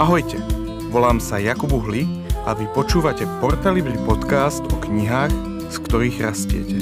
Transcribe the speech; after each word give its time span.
Ahojte, 0.00 0.40
volám 0.88 1.20
sa 1.20 1.36
Jakub 1.36 1.68
Uhli 1.76 2.08
a 2.48 2.56
vy 2.56 2.64
počúvate 2.72 3.28
Portalibri 3.36 4.00
podcast 4.08 4.64
o 4.72 4.80
knihách, 4.80 5.28
z 5.68 5.76
ktorých 5.76 6.16
rastiete. 6.24 6.80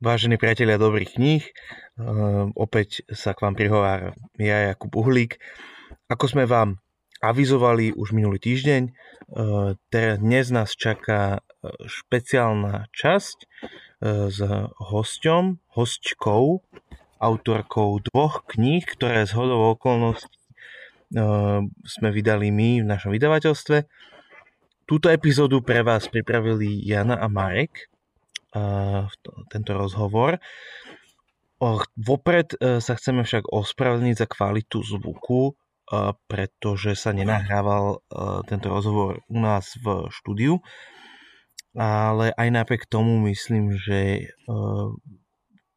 Vážení 0.00 0.40
priatelia 0.40 0.80
dobrých 0.80 1.20
kníh, 1.20 1.44
uh, 1.44 2.48
opäť 2.56 3.04
sa 3.12 3.36
k 3.36 3.44
vám 3.44 3.60
prihováram 3.60 4.16
ja, 4.40 4.72
Jakub 4.72 4.96
Uhlík. 4.96 5.36
Ako 6.08 6.32
sme 6.32 6.48
vám 6.48 6.80
avizovali 7.22 7.92
už 7.96 8.12
minulý 8.12 8.40
týždeň, 8.40 8.82
uh, 8.86 9.74
dnes 10.20 10.46
nás 10.52 10.72
čaká 10.76 11.40
špeciálna 11.86 12.88
časť 12.92 13.36
uh, 13.44 14.28
s 14.28 14.38
hosťom, 14.76 15.60
hostčkou, 15.72 16.64
autorkou 17.16 17.90
dvoch 18.12 18.44
kníh, 18.44 18.84
ktoré 18.84 19.24
z 19.24 19.32
hodou 19.32 19.72
okolností 19.72 20.36
sme 21.86 22.08
vydali 22.10 22.50
my 22.50 22.82
v 22.82 22.86
našom 22.90 23.14
vydavateľstve. 23.14 23.78
Túto 24.90 25.06
epizódu 25.06 25.62
pre 25.62 25.86
vás 25.86 26.10
pripravili 26.10 26.82
Jana 26.82 27.14
a 27.22 27.30
Marek 27.30 27.90
tento 29.50 29.72
rozhovor. 29.76 30.38
Vopred 31.96 32.48
e, 32.56 32.80
sa 32.84 32.92
chceme 32.96 33.24
však 33.24 33.48
ospravedlniť 33.48 34.16
za 34.16 34.26
kvalitu 34.28 34.84
zvuku, 34.84 35.56
pretože 36.26 36.98
sa 36.98 37.14
nenahrával 37.14 37.86
e, 37.94 37.98
tento 38.50 38.70
rozhovor 38.70 39.22
u 39.30 39.38
nás 39.38 39.78
v 39.78 40.10
štúdiu, 40.10 40.58
ale 41.78 42.34
aj 42.34 42.48
napriek 42.50 42.90
tomu 42.90 43.22
myslím, 43.30 43.74
že 43.78 43.98
e, 44.18 44.22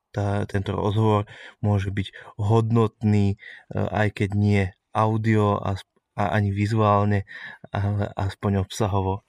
tá, 0.10 0.50
tento 0.50 0.74
rozhovor 0.74 1.30
môže 1.62 1.94
byť 1.94 2.38
hodnotný, 2.42 3.38
aj 3.70 4.18
keď 4.18 4.30
nie 4.34 4.64
audio 4.90 5.62
a, 5.62 5.78
a 6.18 6.24
ani 6.34 6.50
vizuálne, 6.50 7.30
ale 7.70 8.10
aspoň 8.18 8.66
obsahovo. 8.66 9.22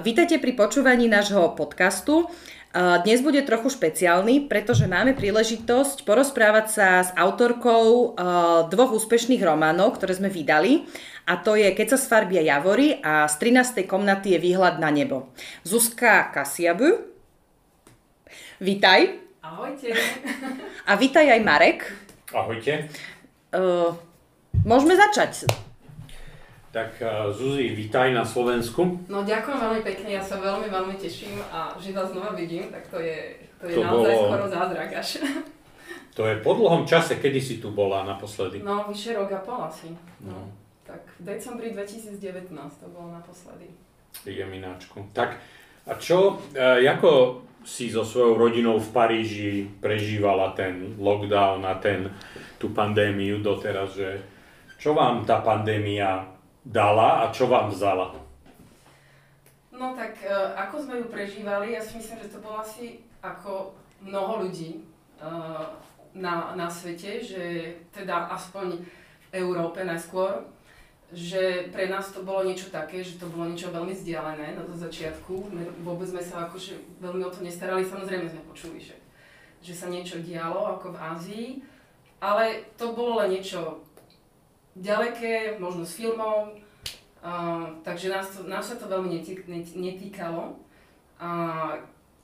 Vítajte 0.00 0.40
pri 0.40 0.56
počúvaní 0.56 1.12
nášho 1.12 1.52
podcastu. 1.52 2.30
Dnes 2.72 3.20
bude 3.20 3.44
trochu 3.44 3.68
špeciálny, 3.68 4.48
pretože 4.48 4.88
máme 4.88 5.12
príležitosť 5.12 6.08
porozprávať 6.08 6.66
sa 6.72 6.88
s 7.04 7.12
autorkou 7.12 8.16
dvoch 8.72 8.96
úspešných 8.96 9.44
románov, 9.44 10.00
ktoré 10.00 10.16
sme 10.16 10.32
vydali. 10.32 10.88
A 11.28 11.36
to 11.36 11.52
je 11.52 11.68
Keď 11.76 11.86
sa 11.92 11.98
sfarbia 12.00 12.40
javory 12.40 12.96
a 13.04 13.28
z 13.28 13.34
13. 13.60 13.84
komnaty 13.84 14.32
je 14.34 14.38
výhľad 14.40 14.80
na 14.80 14.88
nebo. 14.88 15.28
Zuzka 15.68 16.32
Kasiabu. 16.32 17.12
Vítaj. 18.56 19.20
Ahojte. 19.44 19.92
A 20.88 20.96
vítaj 20.96 21.28
aj 21.28 21.40
Marek. 21.44 21.92
Ahojte. 22.32 22.88
Uh, 23.52 23.92
môžeme 24.64 24.96
začať. 24.96 25.44
Tak 26.72 27.04
uh, 27.04 27.28
Zuzi, 27.28 27.76
vítaj 27.76 28.16
na 28.16 28.24
Slovensku. 28.24 29.04
No 29.04 29.20
ďakujem 29.20 29.60
veľmi 29.60 29.82
pekne, 29.84 30.16
ja 30.16 30.24
sa 30.24 30.40
veľmi, 30.40 30.72
veľmi 30.72 30.96
teším 30.96 31.36
a 31.52 31.76
že 31.76 31.92
vás 31.92 32.08
znova 32.08 32.32
vidím, 32.32 32.72
tak 32.72 32.88
to 32.88 32.96
je, 32.96 33.44
to 33.60 33.68
je 33.68 33.76
to 33.76 33.84
naozaj 33.84 34.16
bolo... 34.16 34.24
skoro 34.24 34.44
zázrak 34.48 34.90
až. 34.96 35.20
To 36.12 36.28
je 36.28 36.44
po 36.44 36.52
dlhom 36.56 36.88
čase, 36.88 37.20
kedy 37.20 37.40
si 37.40 37.56
tu 37.56 37.72
bola 37.72 38.04
naposledy? 38.04 38.60
No, 38.60 38.88
vyše 38.88 39.16
rok 39.16 39.32
a 39.32 39.40
pol 39.44 39.64
asi. 39.64 39.92
No. 40.24 40.32
no. 40.32 40.40
Tak 40.84 41.00
v 41.20 41.24
decembri 41.24 41.72
2019 41.72 42.52
to 42.52 42.86
bolo 42.88 43.16
naposledy. 43.16 43.68
Ide 44.24 44.48
mináčku. 44.48 45.12
Tak 45.12 45.40
a 45.88 45.92
čo, 46.00 46.40
uh, 46.56 46.80
ako 46.80 47.44
si 47.68 47.92
so 47.92 48.00
svojou 48.00 48.48
rodinou 48.48 48.80
v 48.80 48.88
Paríži 48.96 49.68
prežívala 49.76 50.56
ten 50.56 50.96
lockdown 50.96 51.68
a 51.68 51.76
ten, 51.76 52.08
tú 52.56 52.72
pandémiu 52.72 53.44
doteraz, 53.44 53.92
že 53.92 54.24
čo 54.80 54.96
vám 54.96 55.28
tá 55.28 55.44
pandémia 55.44 56.31
dala 56.64 57.26
a 57.26 57.34
čo 57.34 57.50
vám 57.50 57.70
vzala? 57.70 58.14
No 59.72 59.98
tak 59.98 60.14
e, 60.22 60.30
ako 60.54 60.76
sme 60.86 60.94
ju 61.02 61.06
prežívali, 61.10 61.74
ja 61.74 61.82
si 61.82 61.98
myslím, 61.98 62.22
že 62.22 62.32
to 62.32 62.38
bolo 62.38 62.62
asi 62.62 63.02
ako 63.18 63.74
mnoho 64.04 64.46
ľudí 64.46 64.78
e, 64.78 64.80
na, 66.14 66.54
na 66.54 66.68
svete, 66.70 67.18
že 67.18 67.74
teda 67.90 68.30
aspoň 68.30 68.78
v 68.78 69.32
Európe 69.32 69.82
najskôr, 69.82 70.44
že 71.12 71.68
pre 71.72 71.88
nás 71.88 72.08
to 72.12 72.24
bolo 72.24 72.44
niečo 72.44 72.72
také, 72.72 73.04
že 73.04 73.20
to 73.20 73.28
bolo 73.28 73.48
niečo 73.48 73.72
veľmi 73.72 73.92
vzdialené 73.92 74.56
na 74.56 74.64
to 74.64 74.72
začiatku. 74.72 75.52
Vôbec 75.84 76.08
sme 76.08 76.24
sa 76.24 76.48
akože 76.48 77.00
veľmi 77.04 77.24
o 77.26 77.32
to 77.32 77.44
nestarali, 77.44 77.84
samozrejme 77.84 78.28
sme 78.28 78.48
počuli, 78.48 78.80
že, 78.80 78.96
že 79.60 79.72
sa 79.76 79.92
niečo 79.92 80.20
dialo 80.24 80.78
ako 80.78 80.96
v 80.96 81.00
Ázii, 81.00 81.48
ale 82.22 82.70
to 82.80 82.96
bolo 82.96 83.20
len 83.20 83.36
niečo 83.36 83.84
ďaleké, 84.76 85.60
možno 85.60 85.84
s 85.84 86.00
filmom, 86.00 86.56
uh, 87.22 87.64
takže 87.84 88.08
nás, 88.08 88.26
to, 88.32 88.48
nás 88.48 88.64
sa 88.64 88.76
to 88.76 88.88
veľmi 88.88 89.20
netýkalo. 89.76 90.56
A 91.22 91.30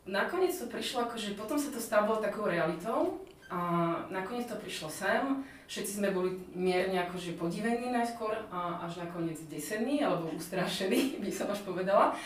nakoniec 0.09 0.57
to 0.57 0.67
prišlo 0.67 1.07
akože, 1.07 1.37
potom 1.37 1.61
sa 1.61 1.71
to 1.71 1.79
stalo 1.79 2.19
takou 2.19 2.49
realitou 2.49 3.21
a 3.49 3.61
nakoniec 4.09 4.49
to 4.49 4.57
prišlo 4.57 4.89
sem, 4.89 5.45
všetci 5.69 6.01
sme 6.01 6.13
boli 6.13 6.37
mierne 6.57 7.05
akože 7.09 7.37
podivení 7.37 7.93
najskôr 7.93 8.37
a 8.49 8.85
až 8.89 9.05
nakoniec 9.05 9.37
desení 9.49 10.01
alebo 10.01 10.33
ustrašení, 10.37 11.17
by 11.23 11.31
som 11.33 11.49
až 11.53 11.61
povedala 11.65 12.17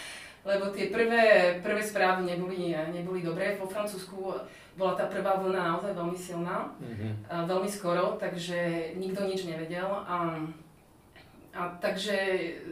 lebo 0.42 0.74
tie 0.74 0.90
prvé, 0.90 1.56
prvé 1.62 1.82
správy 1.82 2.26
neboli, 2.26 2.74
neboli 2.90 3.22
dobré. 3.22 3.54
Po 3.54 3.70
Francúzsku 3.70 4.34
bola 4.74 4.92
tá 4.98 5.06
prvá 5.06 5.38
vlna 5.38 5.76
naozaj 5.76 5.94
veľmi 5.94 6.18
silná, 6.18 6.74
mm-hmm. 6.82 7.12
a 7.30 7.36
veľmi 7.46 7.70
skoro, 7.70 8.18
takže 8.18 8.90
nikto 8.98 9.22
nič 9.22 9.46
nevedel. 9.46 9.86
A, 9.86 10.42
a 11.54 11.60
takže 11.78 12.16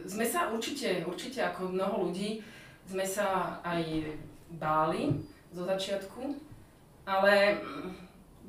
sme 0.03 0.27
sa 0.27 0.51
určite, 0.51 1.07
určite 1.07 1.39
ako 1.47 1.71
mnoho 1.71 2.11
ľudí, 2.11 2.43
sme 2.91 3.07
sa 3.07 3.61
aj 3.63 4.03
báli 4.59 5.15
zo 5.55 5.63
začiatku, 5.63 6.35
ale 7.07 7.55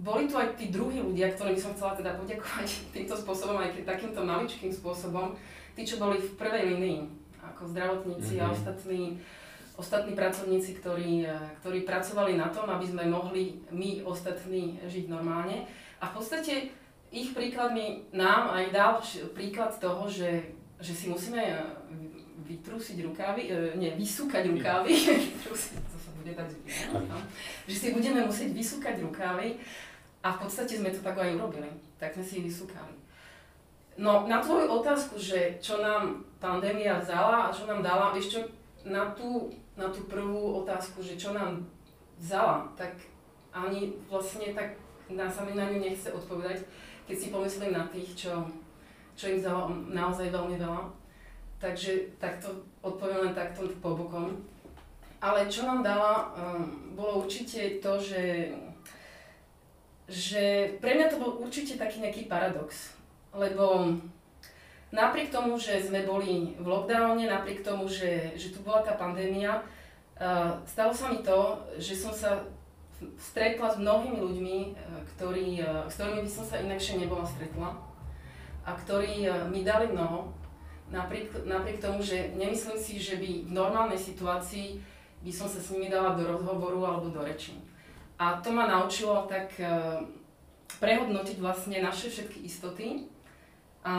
boli 0.03 0.27
tu 0.27 0.35
aj 0.35 0.59
tí 0.59 0.67
druhí 0.73 0.99
ľudia, 0.99 1.31
ktorým 1.31 1.55
som 1.55 1.71
chcela 1.79 1.95
teda 1.95 2.19
poďakovať 2.19 2.69
týmto 2.97 3.15
spôsobom, 3.15 3.63
aj 3.63 3.87
takýmto 3.87 4.19
maličkým 4.27 4.75
spôsobom, 4.75 5.39
tí, 5.79 5.87
čo 5.87 6.03
boli 6.03 6.19
v 6.19 6.35
prvej 6.35 6.75
linii 6.75 7.22
ako 7.43 7.69
zdravotníci 7.75 8.39
mm-hmm. 8.39 8.47
a 8.47 8.47
mhm. 8.47 8.55
ostatní, 8.55 9.03
ostatní 9.77 10.13
pracovníci, 10.15 10.71
ktorí, 10.79 11.27
eh, 11.27 11.35
ktorí 11.61 11.83
pracovali 11.83 12.39
na 12.39 12.49
tom, 12.49 12.71
aby 12.71 12.87
sme 12.87 13.05
mohli 13.11 13.59
my 13.75 14.07
ostatní 14.07 14.79
žiť 14.87 15.11
normálne. 15.11 15.67
A 15.99 16.11
v 16.11 16.15
podstate 16.19 16.55
ich 17.13 17.35
príklad 17.37 17.75
mi 17.75 18.07
nám 18.15 18.55
aj 18.57 18.65
dal 18.73 18.93
príklad 19.37 19.77
toho, 19.77 20.09
že, 20.09 20.55
že 20.79 20.95
si 20.95 21.11
musíme 21.11 21.43
eh, 21.43 21.61
vytrúsiť 22.47 23.03
rukávy, 23.03 23.43
eh, 23.51 23.75
nie, 23.75 23.91
vysúkať 23.99 24.49
rukávy, 24.55 24.93
to 25.43 25.55
sa 25.55 26.11
bude 26.15 26.33
tak 26.39 26.47
no. 26.95 27.19
že 27.67 27.77
si 27.77 27.89
budeme 27.91 28.23
musieť 28.23 28.55
vysúkať 28.55 29.03
rukávy 29.03 29.59
a 30.23 30.39
v 30.39 30.39
podstate 30.47 30.79
sme 30.79 30.95
to 30.95 31.03
tak 31.03 31.19
aj 31.19 31.35
urobili, 31.35 31.67
tak 31.99 32.15
sme 32.15 32.23
si 32.23 32.39
ich 32.39 32.47
vysúkali. 32.47 33.02
No, 33.97 34.25
na 34.25 34.41
tvoju 34.41 34.73
otázku, 34.81 35.21
že 35.21 35.61
čo 35.61 35.85
nám 35.85 36.25
pandémia 36.41 36.97
vzala 36.97 37.49
a 37.49 37.53
čo 37.53 37.69
nám 37.69 37.85
dala, 37.85 38.17
vieš 38.17 38.33
čo, 38.33 38.41
na 38.89 39.13
tú, 39.13 39.53
na 39.77 39.93
tú 39.93 40.09
prvú 40.09 40.65
otázku, 40.65 41.05
že 41.05 41.21
čo 41.21 41.37
nám 41.37 41.61
vzala, 42.17 42.73
tak 42.73 42.97
ani 43.53 43.93
vlastne 44.09 44.57
tak 44.57 44.81
na 45.13 45.29
sa 45.29 45.45
mi 45.45 45.53
na 45.53 45.69
ňu 45.69 45.85
nechce 45.85 46.09
odpovedať, 46.09 46.65
keď 47.05 47.17
si 47.21 47.29
pomyslím 47.29 47.77
na 47.77 47.85
tých, 47.93 48.17
čo, 48.17 48.49
čo 49.13 49.29
im 49.29 49.39
vzala 49.45 49.69
naozaj 49.93 50.33
veľmi 50.33 50.57
veľa. 50.57 50.89
Takže 51.61 52.17
takto 52.17 52.65
odpoviem 52.81 53.29
len 53.29 53.35
takto 53.37 53.69
po 53.79 53.93
bokom. 53.93 54.41
Ale 55.23 55.47
čo 55.53 55.69
nám 55.69 55.85
dala, 55.85 56.33
um, 56.35 56.97
bolo 56.97 57.23
určite 57.23 57.79
to, 57.79 58.01
že, 58.01 58.51
že 60.09 60.75
pre 60.83 60.99
mňa 60.99 61.07
to 61.13 61.21
bol 61.21 61.39
určite 61.39 61.79
taký 61.79 62.03
nejaký 62.03 62.27
paradox 62.27 62.99
lebo 63.33 63.97
napriek 64.93 65.33
tomu, 65.33 65.57
že 65.57 65.81
sme 65.81 66.05
boli 66.05 66.53
v 66.61 66.67
lockdowne, 66.69 67.25
napriek 67.25 67.65
tomu, 67.65 67.89
že, 67.89 68.37
že 68.37 68.53
tu 68.53 68.61
bola 68.61 68.85
tá 68.85 68.95
pandémia, 68.95 69.65
uh, 70.21 70.61
stalo 70.69 70.93
sa 70.93 71.09
mi 71.09 71.25
to, 71.25 71.57
že 71.81 71.97
som 71.97 72.13
sa 72.13 72.45
stretla 73.19 73.73
s 73.73 73.81
mnohými 73.81 74.21
ľuďmi, 74.21 74.59
uh, 74.69 75.01
ktorí, 75.17 75.65
uh, 75.65 75.89
s 75.89 75.97
ktorými 75.97 76.29
by 76.29 76.31
som 76.31 76.45
sa 76.45 76.61
inakšie 76.61 77.01
nebola 77.01 77.25
stretla 77.25 77.73
a 78.63 78.79
ktorí 78.79 79.27
mi 79.51 79.67
dali 79.67 79.91
mnoho, 79.91 80.31
napriek, 80.87 81.35
napriek 81.51 81.83
tomu, 81.83 81.99
že 81.99 82.31
nemyslím 82.39 82.79
si, 82.79 82.95
že 82.95 83.19
by 83.19 83.51
v 83.51 83.51
normálnej 83.51 83.99
situácii 83.99 84.79
by 85.19 85.33
som 85.35 85.51
sa 85.51 85.59
s 85.59 85.75
nimi 85.75 85.91
dala 85.91 86.15
do 86.15 86.23
rozhovoru 86.31 86.79
alebo 86.87 87.11
do 87.11 87.27
reči. 87.27 87.59
A 88.23 88.39
to 88.39 88.55
ma 88.55 88.71
naučilo 88.71 89.27
tak 89.27 89.51
prehodnotiť 90.79 91.43
vlastne 91.43 91.83
naše 91.83 92.07
všetky 92.07 92.47
istoty 92.47 93.11
a 93.83 93.95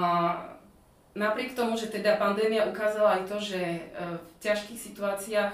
napriek 1.13 1.53
tomu, 1.53 1.77
že 1.77 1.91
teda 1.91 2.17
pandémia 2.17 2.65
ukázala 2.65 3.21
aj 3.21 3.23
to, 3.29 3.37
že 3.37 3.61
e, 3.61 3.81
v 4.17 4.33
ťažkých 4.41 4.79
situáciách 4.79 5.53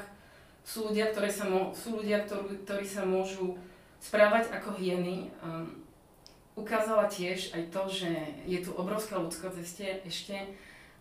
sú 0.64 0.92
ľudia, 0.92 1.10
ktoré 1.12 1.30
sa 1.34 1.50
mo- 1.50 1.74
sú 1.74 1.98
ľudia 1.98 2.24
ktorí, 2.24 2.62
ktorí 2.64 2.86
sa 2.86 3.04
môžu 3.04 3.58
správať 4.00 4.54
ako 4.54 4.78
hieny. 4.80 5.34
Um, 5.44 5.84
ukázala 6.56 7.08
tiež 7.08 7.56
aj 7.56 7.64
to, 7.72 7.84
že 7.88 8.12
je 8.46 8.60
tu 8.62 8.72
obrovská 8.76 9.18
ľudskosť 9.18 9.58
ešte, 9.60 9.86
ešte 10.06 10.36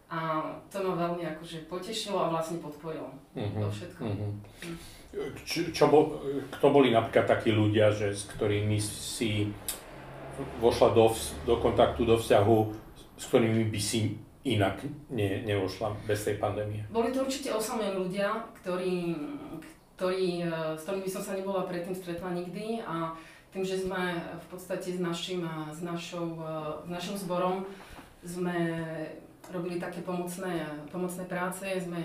a 0.09 0.41
to 0.73 0.81
ma 0.81 0.95
veľmi 0.97 1.27
akože 1.37 1.69
potešilo 1.69 2.17
a 2.17 2.33
vlastne 2.33 2.63
podporilo 2.65 3.13
uh-huh, 3.37 3.61
vo 3.61 3.69
všetkom. 3.69 4.07
Uh-huh. 4.09 4.33
Čo, 5.45 5.69
čo 5.75 5.85
bol, 5.91 6.17
kto 6.49 6.67
boli 6.73 6.95
napríklad 6.95 7.29
takí 7.29 7.53
ľudia, 7.53 7.93
že, 7.93 8.17
s 8.17 8.25
ktorými 8.33 8.79
si 8.81 9.53
vošla 10.63 10.95
do, 10.95 11.13
do 11.45 11.55
kontaktu, 11.59 12.07
do 12.07 12.17
vzťahu, 12.17 12.57
s 13.19 13.25
ktorými 13.27 13.67
by 13.69 13.81
si 13.83 14.15
inak 14.47 14.81
ne, 15.11 15.43
nevošla 15.43 16.07
bez 16.07 16.25
tej 16.25 16.39
pandémie? 16.39 16.87
Boli 16.89 17.11
to 17.11 17.27
určite 17.27 17.51
osamelí 17.51 17.99
ľudia, 17.99 18.47
ktorí, 18.63 19.19
ktorí, 19.99 20.47
e, 20.47 20.79
s 20.79 20.87
ktorými 20.87 21.05
by 21.05 21.13
som 21.13 21.23
sa 21.27 21.35
nebola 21.35 21.67
predtým 21.67 21.93
stretla 21.93 22.31
nikdy 22.33 22.81
a 22.87 23.13
tým, 23.51 23.67
že 23.67 23.83
sme 23.83 24.23
v 24.39 24.47
podstate 24.47 24.95
s 24.95 25.01
našim, 25.03 25.43
s 25.75 25.83
našou, 25.83 26.39
e, 26.39 26.55
s 26.87 26.89
našim 26.89 27.17
zborom 27.19 27.67
sme 28.23 28.57
robili 29.51 29.83
také 29.83 30.01
pomocné, 30.07 30.65
pomocné 30.93 31.25
práce, 31.27 31.65
sme 31.67 32.03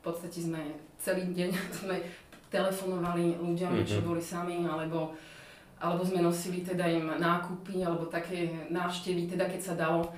podstate 0.00 0.38
sme 0.40 0.62
celý 0.96 1.30
deň 1.34 1.50
sme 1.84 2.00
telefonovali 2.48 3.36
ľuďom, 3.36 3.72
mm-hmm. 3.82 3.88
či 3.88 3.98
boli 4.00 4.22
sami, 4.22 4.64
alebo 4.64 5.12
alebo 5.76 6.00
sme 6.00 6.24
nosili 6.24 6.64
teda 6.64 6.88
im 6.88 7.20
nákupy, 7.20 7.84
alebo 7.84 8.08
také 8.08 8.68
návštevy, 8.72 9.28
teda 9.28 9.44
keď 9.44 9.60
sa 9.60 9.74
dalo, 9.76 10.08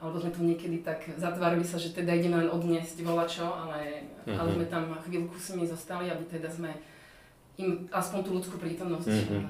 alebo 0.00 0.16
sme 0.20 0.32
to 0.32 0.40
niekedy 0.44 0.80
tak 0.80 1.04
zatvárali 1.16 1.64
sa, 1.64 1.76
že 1.76 1.92
teda 1.92 2.12
ideme 2.16 2.40
len 2.40 2.52
odniesť 2.52 3.04
volačo, 3.04 3.48
ale, 3.48 4.04
mm-hmm. 4.24 4.36
ale 4.36 4.48
sme 4.56 4.66
tam 4.68 4.84
chvíľku 5.04 5.36
s 5.36 5.52
nimi 5.56 5.68
zostali, 5.68 6.08
aby 6.08 6.24
teda 6.24 6.48
sme 6.48 6.72
im 7.60 7.88
aspoň 7.92 8.20
tú 8.24 8.30
ľudskú 8.36 8.56
prítomnosť 8.56 9.08
mm-hmm. 9.08 9.44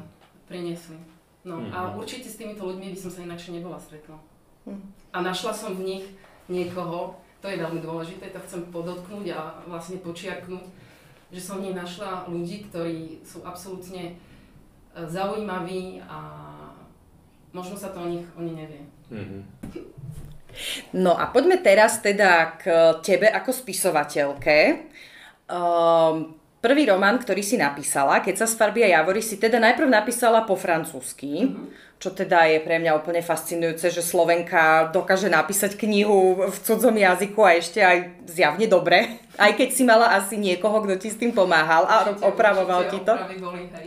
priniesli. 0.50 0.98
No 1.46 1.62
mm-hmm. 1.62 1.74
a 1.74 1.78
určite 1.94 2.26
s 2.26 2.38
týmito 2.38 2.66
ľuďmi 2.66 2.94
by 2.94 2.98
som 2.98 3.10
sa 3.10 3.22
inakšie 3.26 3.58
nebola 3.58 3.78
stretla. 3.78 4.18
Mm. 4.66 4.82
A 5.14 5.18
našla 5.22 5.54
som 5.54 5.72
v 5.74 5.86
nich 5.86 6.04
niekoho, 6.50 7.18
to 7.40 7.48
je 7.48 7.56
veľmi 7.56 7.80
dôležité, 7.80 8.28
to 8.30 8.42
chcem 8.44 8.68
podotknúť 8.68 9.26
a 9.32 9.40
vlastne 9.64 10.02
počiarknúť, 10.02 10.66
že 11.30 11.40
som 11.40 11.62
v 11.62 11.70
nich 11.70 11.78
našla 11.78 12.26
ľudí, 12.28 12.68
ktorí 12.68 13.22
sú 13.22 13.40
absolútne 13.46 14.18
zaujímavý 14.94 16.02
a 16.08 16.18
možno 17.54 17.76
sa 17.78 17.90
to 17.94 18.02
o 18.02 18.08
nich 18.10 18.26
oni 18.34 18.52
nevie. 18.54 18.82
Mm-hmm. 19.10 19.42
No 20.98 21.14
a 21.14 21.30
poďme 21.30 21.62
teraz 21.62 22.02
teda 22.02 22.58
k 22.58 22.64
tebe 23.06 23.30
ako 23.30 23.54
spisovateľke. 23.54 24.90
Um, 25.46 26.39
prvý 26.60 26.84
román, 26.86 27.16
ktorý 27.16 27.40
si 27.40 27.56
napísala, 27.56 28.20
Keď 28.20 28.44
sa 28.44 28.46
z 28.46 28.54
farby 28.54 28.84
a 28.84 29.00
javory, 29.00 29.24
si 29.24 29.40
teda 29.40 29.56
najprv 29.56 29.88
napísala 29.88 30.44
po 30.44 30.54
francúzsky, 30.54 31.48
mm-hmm. 31.48 31.96
čo 31.96 32.12
teda 32.12 32.44
je 32.52 32.60
pre 32.60 32.76
mňa 32.76 33.00
úplne 33.00 33.24
fascinujúce, 33.24 33.88
že 33.88 34.04
Slovenka 34.04 34.92
dokáže 34.92 35.32
napísať 35.32 35.80
knihu 35.80 36.44
v 36.52 36.56
cudzom 36.60 36.92
jazyku 36.92 37.40
a 37.40 37.56
ešte 37.56 37.80
aj 37.80 38.28
zjavne 38.28 38.68
dobre, 38.68 39.18
aj 39.44 39.56
keď 39.56 39.68
si 39.72 39.82
mala 39.88 40.12
asi 40.12 40.36
niekoho, 40.36 40.84
kto 40.84 41.00
ti 41.00 41.08
s 41.08 41.16
tým 41.16 41.32
pomáhal 41.32 41.88
a 41.88 42.12
určite, 42.12 42.28
opravoval 42.28 42.80
určite, 42.84 42.92
ti 42.92 43.08
to. 43.08 43.14
Boli, 43.40 43.62
hej. 43.80 43.86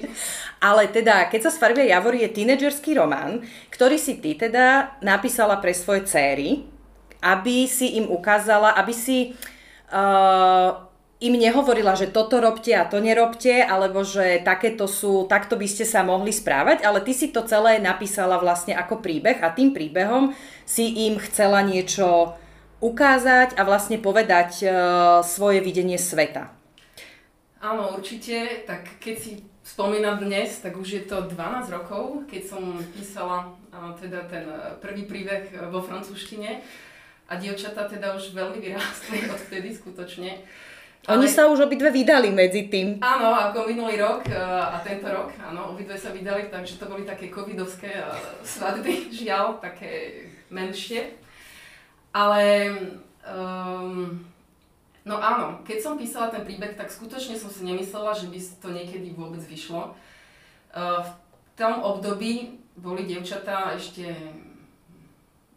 Ale 0.63 0.89
teda, 0.89 1.27
keď 1.27 1.49
sa 1.49 1.51
sfarbia 1.51 1.85
Javory 1.85 2.23
je 2.25 2.39
tínedžerský 2.39 2.95
román, 2.95 3.43
ktorý 3.67 3.99
si 3.99 4.17
ty 4.23 4.33
teda 4.33 4.97
napísala 5.03 5.59
pre 5.59 5.75
svoje 5.75 6.07
céry, 6.07 6.63
aby 7.19 7.67
si 7.67 7.99
im 7.99 8.07
ukázala, 8.07 8.71
aby 8.79 8.95
si 8.95 9.35
uh, 9.91 10.92
im 11.23 11.39
nehovorila, 11.39 11.95
že 11.95 12.11
toto 12.11 12.43
robte 12.43 12.75
a 12.75 12.83
to 12.83 12.99
nerobte, 12.99 13.63
alebo 13.63 14.03
že 14.03 14.43
takéto 14.43 14.91
sú, 14.91 15.23
takto 15.31 15.55
by 15.55 15.67
ste 15.71 15.87
sa 15.87 16.03
mohli 16.03 16.35
správať, 16.35 16.83
ale 16.83 16.99
ty 16.99 17.15
si 17.15 17.31
to 17.31 17.47
celé 17.47 17.79
napísala 17.79 18.35
vlastne 18.43 18.75
ako 18.75 18.99
príbeh 18.99 19.39
a 19.39 19.55
tým 19.55 19.71
príbehom 19.71 20.35
si 20.67 21.07
im 21.07 21.15
chcela 21.23 21.63
niečo 21.63 22.35
ukázať 22.83 23.55
a 23.55 23.63
vlastne 23.63 23.95
povedať 23.95 24.51
uh, 24.67 24.73
svoje 25.23 25.63
videnie 25.63 25.95
sveta. 25.95 26.51
Áno, 27.63 27.95
určite. 27.95 28.67
Tak 28.67 28.99
keď 28.99 29.15
si 29.15 29.31
spomínam 29.63 30.19
dnes, 30.19 30.59
tak 30.59 30.75
už 30.75 30.89
je 30.91 31.03
to 31.07 31.31
12 31.31 31.71
rokov, 31.71 32.27
keď 32.27 32.43
som 32.43 32.75
písala 32.91 33.55
a, 33.71 33.95
teda 33.95 34.27
ten 34.27 34.43
e, 34.43 34.75
prvý 34.83 35.07
príbeh 35.07 35.47
e, 35.47 35.71
vo 35.71 35.79
francúzštine 35.79 36.59
a 37.31 37.33
dievčatá 37.39 37.87
teda 37.87 38.11
už 38.19 38.35
veľmi 38.35 38.59
vyrástli 38.59 39.23
odtedy 39.35 39.71
skutočne. 39.71 40.43
Oni 41.11 41.27
Ale... 41.27 41.35
sa 41.35 41.51
už 41.51 41.67
obidve 41.67 41.91
vydali 41.91 42.31
medzi 42.31 42.71
tým. 42.71 43.03
Áno, 43.03 43.35
ako 43.35 43.67
minulý 43.67 43.99
rok 43.99 44.23
e, 44.23 44.39
a 44.39 44.79
tento 44.79 45.11
rok, 45.11 45.35
áno, 45.35 45.75
obidve 45.75 45.99
sa 45.99 46.15
vydali, 46.15 46.47
takže 46.47 46.79
to 46.79 46.87
boli 46.87 47.03
také 47.03 47.27
covidovské 47.27 47.99
svadby, 48.39 49.07
žiaľ, 49.23 49.59
také 49.59 50.23
menšie. 50.47 51.19
Ale 52.15 52.71
um, 53.27 54.23
No 55.03 55.19
áno, 55.19 55.59
keď 55.67 55.83
som 55.83 55.99
písala 55.99 56.31
ten 56.31 56.47
príbeh, 56.47 56.79
tak 56.79 56.87
skutočne 56.87 57.35
som 57.35 57.51
si 57.51 57.67
nemyslela, 57.67 58.15
že 58.15 58.31
by 58.31 58.39
to 58.39 58.67
niekedy 58.71 59.11
vôbec 59.11 59.43
vyšlo. 59.43 59.91
Uh, 60.71 61.03
v 61.03 61.11
tom 61.59 61.83
období 61.83 62.63
boli 62.79 63.03
dievčatá 63.03 63.75
ešte 63.75 64.15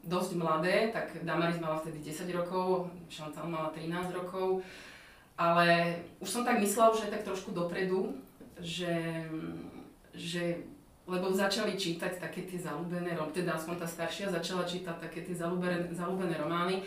dosť 0.02 0.34
mladé, 0.34 0.90
tak 0.90 1.14
Damaris 1.22 1.62
mala 1.62 1.78
vtedy 1.78 2.02
10 2.02 2.26
rokov, 2.34 2.90
Chantal 3.06 3.46
mala 3.46 3.70
13 3.70 4.10
rokov, 4.18 4.66
ale 5.36 6.00
už 6.20 6.28
som 6.28 6.42
tak 6.44 6.60
myslela, 6.64 6.96
že 6.96 7.12
tak 7.12 7.28
trošku 7.28 7.52
dopredu, 7.52 8.16
že, 8.60 9.28
že 10.16 10.64
lebo 11.06 11.30
začali 11.30 11.78
čítať 11.78 12.18
také 12.18 12.48
tie 12.48 12.58
zalúbené, 12.58 13.14
teda 13.30 13.54
aspoň 13.54 13.76
tá 13.78 13.86
staršia 13.86 14.32
začala 14.32 14.66
čítať 14.66 14.96
také 14.98 15.22
tie 15.22 15.36
zalúbené, 15.36 15.86
zalúbené 15.94 16.34
romány 16.34 16.82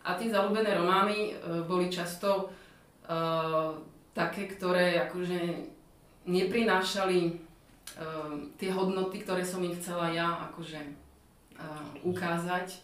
a 0.00 0.16
tie 0.16 0.32
zalúbené 0.32 0.72
romány 0.72 1.36
uh, 1.36 1.66
boli 1.68 1.92
často 1.92 2.48
uh, 2.48 3.76
také, 4.16 4.48
ktoré 4.48 4.96
akože 5.10 5.68
neprinášali 6.24 7.36
uh, 8.00 8.32
tie 8.56 8.70
hodnoty, 8.72 9.20
ktoré 9.20 9.44
som 9.44 9.60
im 9.60 9.76
chcela 9.76 10.08
ja 10.08 10.48
akože 10.48 10.80
uh, 11.60 11.84
ukázať. 12.00 12.80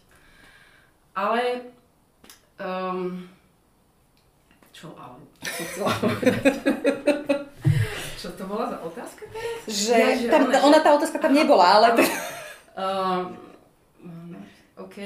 Ale 1.17 1.73
um, 2.61 3.25
čo 4.77 4.93
ale? 4.93 5.25
Čo 8.17 8.29
to 8.37 8.43
bola 8.45 8.69
za 8.69 8.77
otázka 8.85 9.25
teraz? 9.29 9.61
Že, 9.65 9.93
ja, 9.97 10.09
že 10.13 10.27
tam, 10.29 10.49
ona, 10.49 10.59
ona 10.69 10.79
tá 10.85 10.93
otázka 10.93 11.17
tam 11.17 11.33
nebola, 11.33 11.65
ale... 11.81 11.87
Uh, 12.77 13.33
OK. 14.77 14.97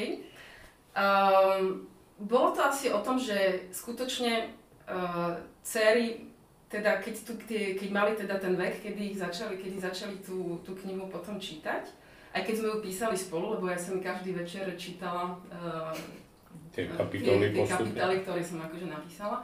Um, 0.91 1.87
bolo 2.19 2.51
to 2.51 2.59
asi 2.67 2.91
o 2.91 2.99
tom, 2.99 3.15
že 3.15 3.71
skutočne 3.71 4.51
uh, 4.91 5.39
céry, 5.63 6.27
teda 6.67 6.99
keď, 6.99 7.15
tu, 7.23 7.31
keď 7.47 7.87
mali 7.95 8.11
teda 8.19 8.43
ten 8.43 8.59
vek, 8.59 8.83
kedy 8.83 9.15
ich 9.15 9.17
začali, 9.19 9.55
kedy 9.55 9.79
začali 9.79 10.19
tú, 10.19 10.59
tú 10.67 10.75
knihu 10.83 11.07
potom 11.07 11.39
čítať, 11.39 11.87
aj 12.35 12.41
keď 12.43 12.53
sme 12.59 12.67
ju 12.75 12.77
písali 12.83 13.15
spolu, 13.15 13.55
lebo 13.55 13.71
ja 13.71 13.79
som 13.79 14.03
každý 14.03 14.35
večer 14.35 14.67
čítala 14.75 15.39
uh, 15.51 15.95
tie 16.71 16.87
kapitoly, 16.87 17.51
tie, 17.51 17.63
tie 17.63 17.67
kapitoly, 17.67 18.15
ktoré 18.23 18.41
som 18.41 18.63
akože 18.63 18.87
napísala, 18.87 19.43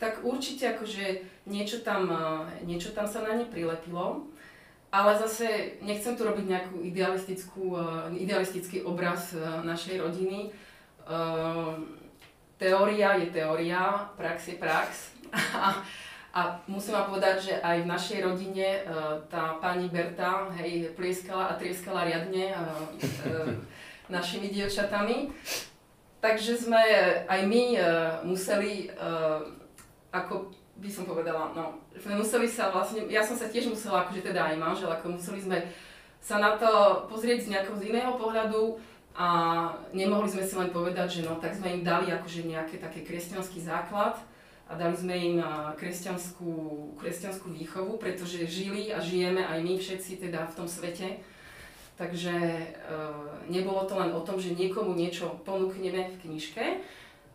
tak 0.00 0.24
určite 0.24 0.76
akože 0.76 1.24
niečo 1.48 1.84
tam, 1.84 2.08
uh, 2.08 2.48
niečo 2.64 2.92
tam 2.96 3.04
sa 3.04 3.24
na 3.24 3.36
ne 3.36 3.44
prilepilo. 3.48 4.28
Ale 4.90 5.14
zase 5.14 5.78
nechcem 5.86 6.18
tu 6.18 6.26
robiť 6.26 6.46
nejakú 6.50 6.82
idealistickú, 6.82 7.78
uh, 7.78 8.10
idealistický 8.10 8.82
obraz 8.82 9.36
uh, 9.36 9.60
našej 9.64 10.00
rodiny. 10.00 10.52
Teória 12.54 13.18
je 13.18 13.34
teória, 13.34 14.06
prax 14.14 14.54
je 14.54 14.56
prax. 14.60 15.10
A, 15.58 15.82
a 16.30 16.40
musím 16.70 16.94
vám 16.94 17.10
povedať, 17.10 17.36
že 17.50 17.54
aj 17.58 17.82
v 17.82 17.90
našej 17.90 18.18
rodine 18.22 18.86
tá 19.26 19.58
pani 19.58 19.90
Berta 19.90 20.46
hej, 20.54 20.94
plieskala 20.94 21.50
a 21.50 21.58
trieskala 21.58 22.06
riadne 22.06 22.54
našimi 24.14 24.54
dievčatami. 24.54 25.34
Takže 26.20 26.52
sme 26.68 26.80
aj 27.24 27.40
my 27.48 27.62
uh, 27.76 27.84
museli, 28.28 28.92
uh, 28.92 29.40
ako 30.12 30.52
by 30.76 30.88
som 30.92 31.08
povedala, 31.08 31.52
no, 31.56 31.80
sme 31.96 32.20
museli 32.20 32.48
sa 32.48 32.68
vlastne, 32.72 33.08
ja 33.08 33.24
som 33.24 33.36
sa 33.36 33.48
tiež 33.48 33.72
musela, 33.72 34.04
akože 34.04 34.28
teda 34.28 34.52
aj 34.52 34.56
manžel, 34.60 34.88
ako 34.92 35.16
museli 35.16 35.40
sme 35.40 35.58
sa 36.20 36.36
na 36.36 36.60
to 36.60 37.04
pozrieť 37.08 37.48
z 37.48 37.50
nejakého 37.56 37.76
z 37.80 37.88
iného 37.88 38.12
pohľadu, 38.20 38.76
a 39.20 39.28
nemohli 39.92 40.30
sme 40.30 40.46
si 40.46 40.54
len 40.54 40.70
povedať, 40.70 41.20
že 41.20 41.22
no 41.26 41.36
tak 41.42 41.52
sme 41.58 41.76
im 41.76 41.82
dali 41.82 42.14
akože 42.14 42.46
nejaký 42.46 42.78
taký 42.78 43.02
kresťanský 43.02 43.58
základ 43.60 44.16
a 44.70 44.72
dali 44.78 44.94
sme 44.94 45.14
im 45.18 45.36
kresťanskú, 45.74 46.52
kresťanskú 46.96 47.50
výchovu, 47.50 47.98
pretože 47.98 48.46
žili 48.46 48.94
a 48.94 49.02
žijeme 49.02 49.42
aj 49.42 49.58
my 49.60 49.74
všetci 49.76 50.24
teda 50.24 50.46
v 50.46 50.56
tom 50.56 50.64
svete. 50.70 51.18
Takže 52.00 52.32
e, 52.32 52.68
nebolo 53.52 53.84
to 53.84 53.92
len 54.00 54.08
o 54.16 54.24
tom, 54.24 54.40
že 54.40 54.56
niekomu 54.56 54.96
niečo 54.96 55.36
ponúkneme 55.44 56.08
v 56.08 56.16
knižke, 56.24 56.80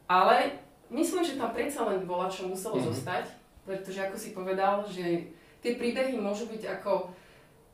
ale 0.09 0.57
myslím, 0.89 1.21
že 1.21 1.37
tam 1.37 1.53
predsa 1.53 1.85
len 1.85 2.09
bola, 2.09 2.25
čo 2.25 2.49
muselo 2.49 2.81
mm-hmm. 2.81 2.89
zostať. 2.89 3.25
Pretože 3.61 4.09
ako 4.09 4.17
si 4.17 4.33
povedal, 4.33 4.81
že 4.89 5.29
tie 5.61 5.77
príbehy 5.77 6.17
môžu 6.17 6.49
byť 6.49 6.81
ako... 6.81 7.13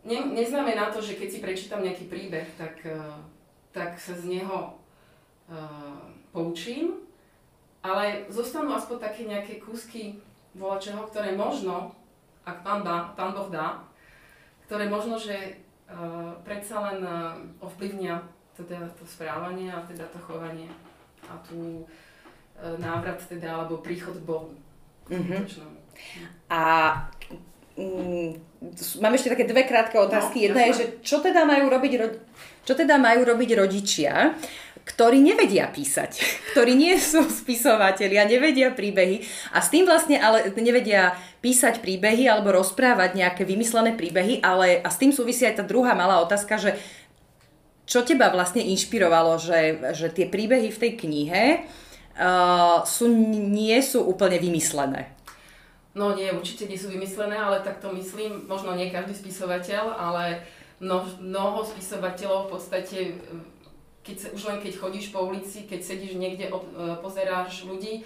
Ne, 0.03 0.35
neznamená 0.35 0.91
to, 0.91 0.99
že 0.99 1.15
keď 1.15 1.27
si 1.31 1.39
prečítam 1.39 1.79
nejaký 1.79 2.11
príbeh, 2.11 2.47
tak, 2.59 2.75
uh, 2.83 3.15
tak 3.71 3.95
sa 3.95 4.11
z 4.11 4.39
neho 4.39 4.75
uh, 5.47 5.99
poučím, 6.35 7.07
ale 7.83 8.27
zostanú 8.31 8.71
aspoň 8.75 8.97
také 8.97 9.27
nejaké 9.27 9.63
kúsky 9.63 10.19
volačeho, 10.55 11.07
ktoré 11.11 11.35
možno, 11.35 11.95
ak 12.43 12.63
pán, 12.65 12.81
dá, 12.83 13.13
pán 13.13 13.35
Boh 13.35 13.51
dá, 13.51 13.83
ktoré 14.65 14.87
možno, 14.87 15.19
že 15.19 15.59
predsa 16.43 16.75
len 16.91 16.99
uh, 17.03 17.35
ovplyvnia 17.59 18.23
teda 18.55 18.87
to 18.95 19.03
správanie 19.07 19.71
a 19.71 19.83
teda 19.87 20.05
to 20.11 20.19
chovanie 20.19 20.67
a 21.27 21.33
tu 21.43 21.83
uh, 21.83 22.75
návrat 22.77 23.19
teda, 23.27 23.59
alebo 23.63 23.79
príchod 23.79 24.15
k 24.15 24.27
Bohu. 24.27 24.51
Mm-hmm. 25.11 25.43
A 26.51 26.61
mm, 27.75 28.29
mám 29.03 29.13
ešte 29.15 29.33
také 29.33 29.43
dve 29.47 29.67
krátke 29.67 29.99
otázky. 29.99 30.45
No, 30.45 30.45
Jedna 30.51 30.61
je, 30.69 30.73
že 30.73 30.85
čo 31.03 31.19
teda 31.19 31.43
majú 31.43 31.67
robiť, 31.67 31.91
čo 32.63 32.73
teda 32.77 32.95
majú 32.95 33.27
robiť 33.27 33.49
rodičia, 33.57 34.35
ktorí 34.81 35.21
nevedia 35.21 35.69
písať, 35.69 36.11
ktorí 36.53 36.73
nie 36.73 36.97
sú 36.97 37.25
spisovatelia, 37.25 38.25
nevedia 38.25 38.73
príbehy 38.73 39.21
a 39.53 39.61
s 39.61 39.69
tým 39.69 39.85
vlastne 39.85 40.17
ale 40.17 40.49
nevedia 40.57 41.13
písať 41.41 41.81
príbehy 41.81 42.29
alebo 42.29 42.53
rozprávať 42.53 43.17
nejaké 43.17 43.43
vymyslené 43.45 43.97
príbehy, 43.97 44.41
ale 44.45 44.81
a 44.81 44.89
s 44.89 45.01
tým 45.01 45.13
súvisí 45.13 45.45
aj 45.45 45.61
tá 45.61 45.65
druhá 45.65 45.97
malá 45.97 46.21
otázka, 46.21 46.57
že 46.61 46.77
čo 47.89 48.07
teba 48.07 48.31
vlastne 48.31 48.63
inšpirovalo, 48.63 49.35
že, 49.41 49.91
že 49.97 50.07
tie 50.13 50.29
príbehy 50.29 50.71
v 50.71 50.81
tej 50.81 50.91
knihe 50.95 51.43
uh, 52.15 52.87
sú, 52.87 53.11
nie 53.51 53.75
sú 53.83 54.05
úplne 54.05 54.39
vymyslené? 54.39 55.11
No 55.91 56.15
nie, 56.15 56.31
určite 56.31 56.71
nie 56.71 56.79
sú 56.79 56.87
vymyslené, 56.87 57.35
ale 57.35 57.59
tak 57.59 57.83
to 57.83 57.91
myslím, 57.91 58.47
možno 58.47 58.71
nie 58.79 58.87
každý 58.95 59.11
spisovateľ, 59.11 59.91
ale 59.91 60.39
mnoho, 60.79 61.19
mnoho 61.19 61.67
spisovateľov 61.67 62.47
v 62.47 62.51
podstate 62.55 62.97
keď 64.01 64.33
už 64.33 64.41
len 64.49 64.57
keď 64.57 64.73
chodíš 64.81 65.13
po 65.13 65.29
ulici, 65.29 65.69
keď 65.69 65.79
sedíš 65.81 66.17
niekde, 66.17 66.49
e, 66.49 66.53
pozeráš 66.99 67.69
ľudí. 67.69 68.01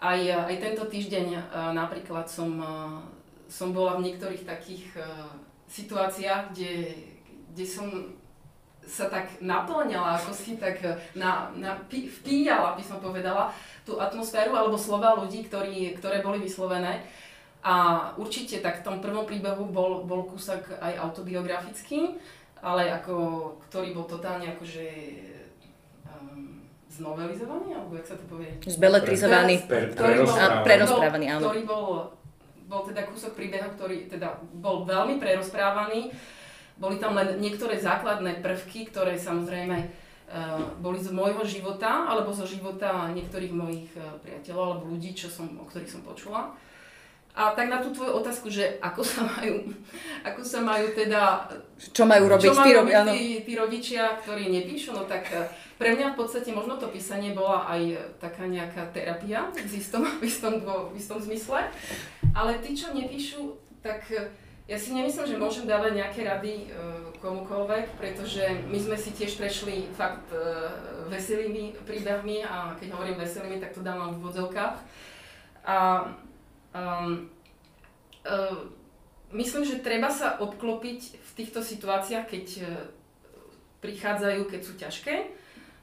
Aj, 0.00 0.16
aj 0.16 0.56
tento 0.56 0.88
týždeň 0.88 1.26
e, 1.36 1.40
napríklad 1.76 2.24
som, 2.24 2.48
e, 2.56 2.72
som 3.52 3.76
bola 3.76 4.00
v 4.00 4.10
niektorých 4.10 4.48
takých 4.48 4.96
situáciách, 5.68 6.56
kde, 6.56 6.96
kde 7.52 7.64
som 7.68 7.86
sa 8.80 9.06
tak 9.12 9.38
naplňala, 9.44 10.18
ako 10.18 10.32
si 10.32 10.56
tak 10.56 10.82
na, 11.14 11.52
na, 11.54 11.78
vpíjala, 11.86 12.74
by 12.74 12.82
som 12.82 12.98
povedala, 12.98 13.52
tú 13.84 14.00
atmosféru 14.00 14.56
alebo 14.56 14.74
slova 14.74 15.14
ľudí, 15.20 15.46
ktorí, 15.46 15.94
ktoré 16.00 16.24
boli 16.24 16.42
vyslovené. 16.42 17.04
A 17.60 18.08
určite 18.16 18.64
tak 18.64 18.80
v 18.80 18.86
tom 18.88 18.96
prvom 19.04 19.28
príbehu 19.28 19.68
bol, 19.68 20.08
bol 20.08 20.24
kúsak 20.24 20.64
aj 20.80 20.96
autobiografický, 20.96 22.16
ale 22.60 22.92
ako, 22.92 23.14
ktorý 23.68 23.96
bol 23.96 24.04
totálne 24.04 24.52
akože 24.52 24.86
um, 26.04 26.60
znovelizovaný, 26.92 27.72
alebo 27.72 27.96
jak 27.96 28.06
sa 28.12 28.16
to 28.20 28.24
povie? 28.28 28.52
Zbeletrizovaný. 28.64 29.64
Pre, 29.64 29.96
pre, 29.96 30.24
prerozprávaný, 30.64 31.26
áno. 31.32 31.48
Ktorý 31.48 31.62
bol, 31.64 32.12
bol 32.68 32.82
teda 32.84 33.08
kúsok 33.08 33.32
príbehu, 33.32 33.72
ktorý 33.80 34.12
teda 34.12 34.36
bol 34.60 34.84
veľmi 34.84 35.16
prerozprávaný. 35.16 36.12
Boli 36.80 36.96
tam 37.00 37.16
len 37.16 37.40
niektoré 37.40 37.80
základné 37.80 38.40
prvky, 38.44 38.88
ktoré 38.92 39.16
samozrejme 39.16 39.76
uh, 39.80 40.60
boli 40.80 41.00
z 41.00 41.12
môjho 41.12 41.44
života, 41.48 42.08
alebo 42.08 42.32
zo 42.32 42.44
života 42.44 43.08
niektorých 43.12 43.52
mojich 43.56 43.88
uh, 43.96 44.20
priateľov 44.20 44.66
alebo 44.76 44.84
ľudí, 44.92 45.16
čo 45.16 45.32
som, 45.32 45.48
o 45.60 45.64
ktorých 45.64 45.92
som 45.92 46.04
počula. 46.04 46.52
A 47.30 47.54
tak 47.54 47.70
na 47.70 47.78
tú 47.78 47.94
tvoju 47.94 48.10
otázku, 48.18 48.50
že 48.50 48.82
ako 48.82 49.06
sa 49.06 49.22
majú, 49.22 49.70
ako 50.28 50.42
sa 50.42 50.58
majú 50.66 50.90
teda... 50.92 51.46
Čo 51.94 52.04
majú 52.04 52.26
robiť, 52.26 52.50
čo 52.50 52.58
majú 52.58 52.78
tí, 52.84 52.94
tí, 53.06 53.24
tí 53.46 53.52
rodičia, 53.54 54.18
ktorí 54.20 54.50
nepíšu, 54.50 54.90
no 54.92 55.06
tak 55.06 55.30
eh, 55.30 55.46
pre 55.78 55.94
mňa 55.94 56.12
v 56.12 56.18
podstate 56.18 56.50
možno 56.50 56.76
to 56.76 56.90
písanie 56.90 57.32
bola 57.32 57.70
aj 57.70 57.96
taká 58.18 58.44
nejaká 58.50 58.90
terapia 58.90 59.46
v 59.54 59.72
istom, 59.78 60.02
v 60.20 60.26
istom, 60.26 60.58
v 60.66 60.94
istom 60.98 61.18
zmysle. 61.22 61.70
Ale 62.34 62.58
tí, 62.58 62.74
čo 62.74 62.90
nepíšu, 62.90 63.54
tak 63.78 64.10
eh, 64.10 64.26
ja 64.66 64.78
si 64.78 64.90
nemyslím, 64.90 65.26
že 65.26 65.40
môžem 65.40 65.66
dávať 65.66 65.98
nejaké 65.98 66.22
rady 66.22 66.70
komukoľvek, 67.18 67.98
pretože 67.98 68.46
my 68.70 68.78
sme 68.78 68.94
si 68.94 69.10
tiež 69.10 69.34
prešli 69.34 69.90
fakt 69.98 70.30
veselými 71.10 71.74
príbehmi 71.82 72.46
a 72.46 72.78
keď 72.78 72.94
hovorím 72.94 73.18
veselými, 73.18 73.58
tak 73.58 73.74
to 73.74 73.82
dávam 73.82 74.14
v 74.14 74.30
vodzovkách. 74.30 74.78
A 75.66 76.06
Um, 76.70 77.26
uh, 78.22 78.70
myslím, 79.34 79.66
že 79.66 79.82
treba 79.82 80.06
sa 80.06 80.38
obklopiť 80.38 81.00
v 81.18 81.30
týchto 81.34 81.66
situáciách, 81.66 82.26
keď 82.30 82.46
uh, 82.62 82.68
prichádzajú, 83.82 84.40
keď 84.46 84.60
sú 84.62 84.72
ťažké, 84.78 85.14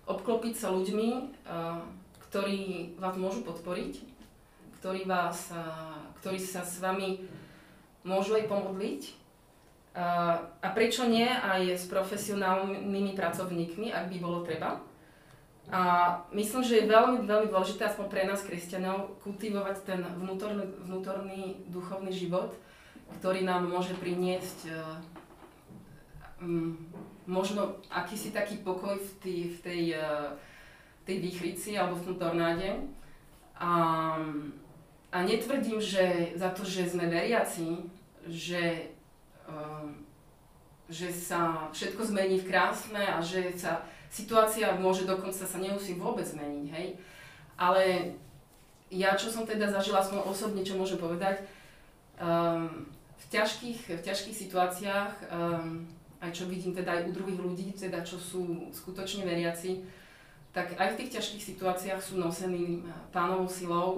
obklopiť 0.07 0.53
sa 0.55 0.71
ľuďmi, 0.71 1.09
uh, 1.11 1.83
ktorí 2.31 2.95
vás 2.95 3.15
môžu 3.19 3.43
podporiť, 3.43 3.99
ktorí, 4.79 5.03
vás, 5.03 5.51
uh, 5.51 6.07
ktorí 6.23 6.39
sa 6.39 6.63
s 6.63 6.79
vami 6.79 7.27
môžu 8.07 8.39
aj 8.39 8.47
pomodliť. 8.47 9.01
Uh, 9.97 10.39
a 10.63 10.67
prečo 10.71 11.03
nie 11.03 11.27
aj 11.27 11.73
s 11.73 11.83
profesionálnymi 11.91 13.11
pracovníkmi, 13.17 13.91
ak 13.91 14.07
by 14.07 14.17
bolo 14.23 14.45
treba. 14.47 14.79
A 15.67 15.81
myslím, 16.31 16.63
že 16.63 16.79
je 16.79 16.91
veľmi, 16.91 17.27
veľmi 17.27 17.51
dôležité, 17.51 17.91
aspoň 17.91 18.07
pre 18.07 18.23
nás, 18.23 18.39
kresťanov, 18.39 19.19
kultivovať 19.19 19.77
ten 19.83 19.99
vnútorný, 19.99 20.63
vnútorný 20.87 21.59
duchovný 21.67 22.15
život, 22.15 22.55
ktorý 23.19 23.43
nám 23.43 23.67
môže 23.67 23.91
priniesť 23.99 24.71
um, 26.39 26.79
možno 27.27 27.83
akýsi 27.91 28.31
taký 28.31 28.63
pokoj 28.63 28.95
v, 28.95 29.11
tý, 29.19 29.35
v 29.51 29.57
tej, 29.59 29.83
uh, 29.99 30.31
tej 31.03 31.19
výchrici 31.19 31.75
alebo 31.75 31.99
v 31.99 32.05
tom 32.11 32.15
tornáde. 32.15 32.87
A, 33.59 33.73
a 35.11 35.17
netvrdím, 35.23 35.83
že 35.83 36.31
za 36.39 36.53
to, 36.55 36.63
že 36.63 36.87
sme 36.87 37.11
veriaci, 37.11 37.91
že, 38.23 38.95
uh, 39.51 39.91
že 40.87 41.11
sa 41.11 41.67
všetko 41.75 42.07
zmení 42.07 42.39
v 42.39 42.47
krásne 42.55 43.03
a 43.03 43.19
že 43.19 43.51
sa 43.59 43.83
situácia 44.11 44.75
môže 44.77 45.03
dokonca 45.03 45.43
sa 45.43 45.57
nemusí 45.59 45.95
vôbec 45.95 46.23
zmeniť, 46.23 46.65
hej. 46.73 46.87
Ale 47.57 48.13
ja, 48.93 49.17
čo 49.19 49.27
som 49.27 49.43
teda 49.43 49.67
zažila 49.67 49.99
aspoň 49.99 50.23
osobne, 50.23 50.61
čo 50.63 50.79
môžem 50.79 50.99
povedať, 51.01 51.43
um, 52.21 52.87
v, 53.17 53.25
ťažkých, 53.33 53.99
v 53.99 54.01
ťažkých 54.01 54.37
situáciách, 54.47 55.13
um, 55.27 55.83
aj 56.23 56.31
čo 56.33 56.49
vidím 56.49 56.73
teda 56.73 57.01
aj 57.01 57.01
u 57.09 57.11
druhých 57.13 57.41
ľudí, 57.41 57.67
teda 57.75 58.01
čo 58.01 58.17
sú 58.17 58.73
skutočne 58.73 59.27
veriaci, 59.27 59.83
tak 60.55 60.73
aj 60.73 60.95
v 60.95 60.97
tých 61.03 61.13
ťažkých 61.19 61.43
situáciách 61.53 62.01
sú 62.01 62.17
nosení 62.17 62.81
pánovou 63.13 63.45
silou 63.45 63.89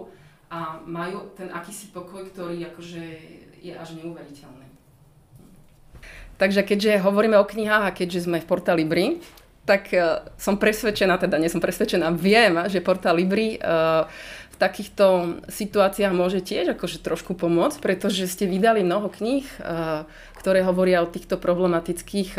a 0.51 0.81
majú 0.83 1.31
ten 1.37 1.47
akýsi 1.53 1.93
pokoj, 1.95 2.27
ktorý 2.27 2.59
akože 2.73 3.03
je 3.63 3.71
až 3.71 3.95
neuveriteľný. 3.95 4.67
Takže 6.39 6.63
keďže 6.63 7.03
hovoríme 7.03 7.35
o 7.35 7.47
knihách 7.47 7.83
a 7.91 7.95
keďže 7.95 8.27
sme 8.27 8.39
v 8.39 8.47
portáli 8.47 8.83
Bri, 8.87 9.19
tak 9.69 9.93
uh, 9.93 10.25
som 10.41 10.57
presvedčená, 10.57 11.21
teda 11.21 11.37
nie 11.37 11.53
som 11.53 11.61
presvedčená, 11.61 12.09
viem, 12.17 12.57
že 12.65 12.81
portál 12.81 13.21
Libri 13.21 13.61
uh, 13.61 14.09
v 14.49 14.57
takýchto 14.57 15.37
situáciách 15.45 16.09
môže 16.09 16.41
tiež 16.41 16.73
akože 16.73 17.05
trošku 17.05 17.37
pomôcť, 17.37 17.77
pretože 17.77 18.25
ste 18.25 18.49
vydali 18.49 18.81
mnoho 18.81 19.13
kníh, 19.13 19.45
uh, 19.61 20.09
ktoré 20.41 20.65
hovoria 20.65 21.05
o 21.05 21.11
týchto 21.11 21.37
problematických 21.37 22.33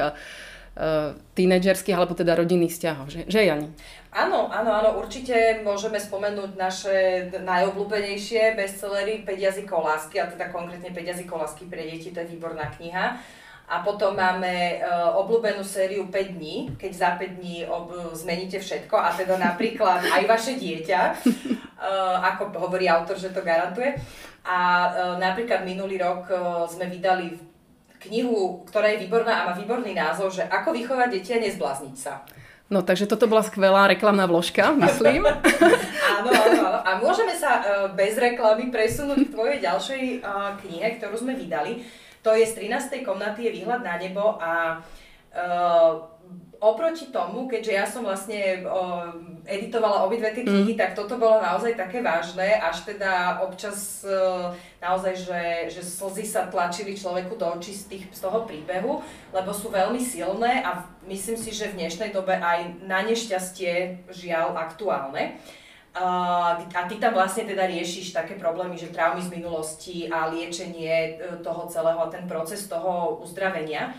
tínedžerských 1.37 1.93
alebo 1.93 2.17
teda 2.17 2.33
rodinných 2.39 2.73
vzťahov. 2.73 3.13
Že, 3.13 3.21
že 3.29 3.41
Jani? 3.45 3.69
Áno, 4.17 4.49
áno, 4.49 4.71
áno, 4.73 4.91
určite 5.03 5.61
môžeme 5.61 6.01
spomenúť 6.01 6.57
naše 6.57 6.97
najobľúbenejšie 7.37 8.57
bestsellery 8.57 9.27
5 9.27 9.29
jazykov 9.29 9.85
lásky, 9.85 10.23
a 10.23 10.31
teda 10.31 10.49
konkrétne 10.49 10.89
5 10.89 11.11
jazykov 11.15 11.37
lásky 11.43 11.69
pre 11.69 11.85
deti, 11.85 12.15
to 12.15 12.25
je 12.25 12.33
výborná 12.33 12.71
kniha. 12.75 13.19
A 13.71 13.87
potom 13.87 14.19
máme 14.19 14.83
uh, 14.83 15.15
obľúbenú 15.15 15.63
sériu 15.63 16.11
5 16.11 16.35
dní, 16.35 16.75
keď 16.75 16.91
za 16.91 17.11
5 17.15 17.39
dní 17.39 17.63
ob- 17.71 18.11
zmeníte 18.19 18.59
všetko 18.59 18.99
a 18.99 19.15
teda 19.15 19.39
napríklad 19.39 20.03
aj 20.11 20.27
vaše 20.27 20.59
dieťa, 20.59 21.01
uh, 21.15 22.19
ako 22.35 22.51
hovorí 22.59 22.91
autor, 22.91 23.15
že 23.15 23.31
to 23.31 23.47
garantuje. 23.47 23.95
A 24.43 24.59
uh, 24.59 25.15
napríklad 25.23 25.63
minulý 25.63 26.03
rok 26.03 26.27
uh, 26.35 26.67
sme 26.67 26.91
vydali 26.91 27.39
knihu, 28.11 28.67
ktorá 28.67 28.91
je 28.91 29.07
výborná 29.07 29.47
a 29.47 29.47
má 29.47 29.55
výborný 29.55 29.95
názov, 29.95 30.35
že 30.35 30.43
ako 30.51 30.75
vychovať 30.75 31.09
deti 31.15 31.31
a 31.31 31.39
nezblázniť 31.39 31.95
sa. 31.95 32.27
No, 32.75 32.83
takže 32.83 33.07
toto 33.07 33.31
bola 33.31 33.47
skvelá 33.47 33.87
reklamná 33.87 34.27
vložka, 34.27 34.75
myslím. 34.75 35.31
áno, 36.19 36.31
áno, 36.31 36.59
áno. 36.59 36.79
A 36.83 36.91
môžeme 36.99 37.39
sa 37.39 37.63
uh, 37.63 37.65
bez 37.95 38.19
reklamy 38.19 38.75
presunúť 38.75 39.31
k 39.31 39.35
tvojej 39.35 39.59
ďalšej 39.63 40.03
uh, 40.27 40.59
knihe, 40.59 40.99
ktorú 40.99 41.23
sme 41.23 41.39
vydali 41.39 41.87
to 42.23 42.31
je 42.37 42.45
z 42.47 42.69
13. 42.71 43.05
komnaty 43.05 43.49
je 43.49 43.57
výhľad 43.63 43.83
na 43.83 43.97
nebo 43.97 44.37
a 44.41 44.83
Uh, 45.31 46.11
oproti 46.61 47.09
tomu, 47.09 47.49
keďže 47.49 47.73
ja 47.73 47.85
som 47.89 48.05
vlastne 48.05 48.69
o, 48.69 49.01
editovala 49.49 50.05
obidve 50.05 50.29
tie 50.37 50.45
knihy, 50.45 50.77
mm. 50.77 50.79
tak 50.79 50.93
toto 50.93 51.17
bolo 51.17 51.41
naozaj 51.41 51.73
také 51.73 52.05
vážne, 52.05 52.61
až 52.61 52.85
teda 52.85 53.41
občas 53.41 54.05
e, 54.05 54.13
naozaj, 54.85 55.15
že, 55.17 55.43
že 55.73 55.81
slzy 55.81 56.29
sa 56.29 56.53
tlačili 56.53 56.93
človeku 56.93 57.41
do 57.41 57.49
očí 57.57 57.73
z, 57.73 57.85
tých, 57.89 58.05
z 58.13 58.21
toho 58.21 58.45
príbehu, 58.45 59.01
lebo 59.33 59.51
sú 59.57 59.73
veľmi 59.73 60.05
silné 60.05 60.61
a 60.61 60.85
myslím 61.09 61.41
si, 61.41 61.49
že 61.57 61.73
v 61.73 61.81
dnešnej 61.81 62.13
dobe 62.13 62.37
aj 62.37 62.85
na 62.85 63.01
nešťastie 63.09 64.05
žiaľ 64.13 64.61
aktuálne. 64.61 65.41
Uh, 65.41 65.61
a 65.99 66.87
ty 66.87 67.03
tam 67.03 67.19
vlastne 67.19 67.51
teda 67.51 67.67
riešiš 67.67 68.15
také 68.15 68.39
problémy, 68.39 68.79
že 68.79 68.95
traumy 68.95 69.19
z 69.19 69.31
minulosti 69.35 69.97
a 70.07 70.31
liečenie 70.31 71.19
e, 71.19 71.43
toho 71.43 71.67
celého, 71.67 71.99
ten 72.15 72.31
proces 72.31 72.71
toho 72.71 73.19
uzdravenia 73.19 73.91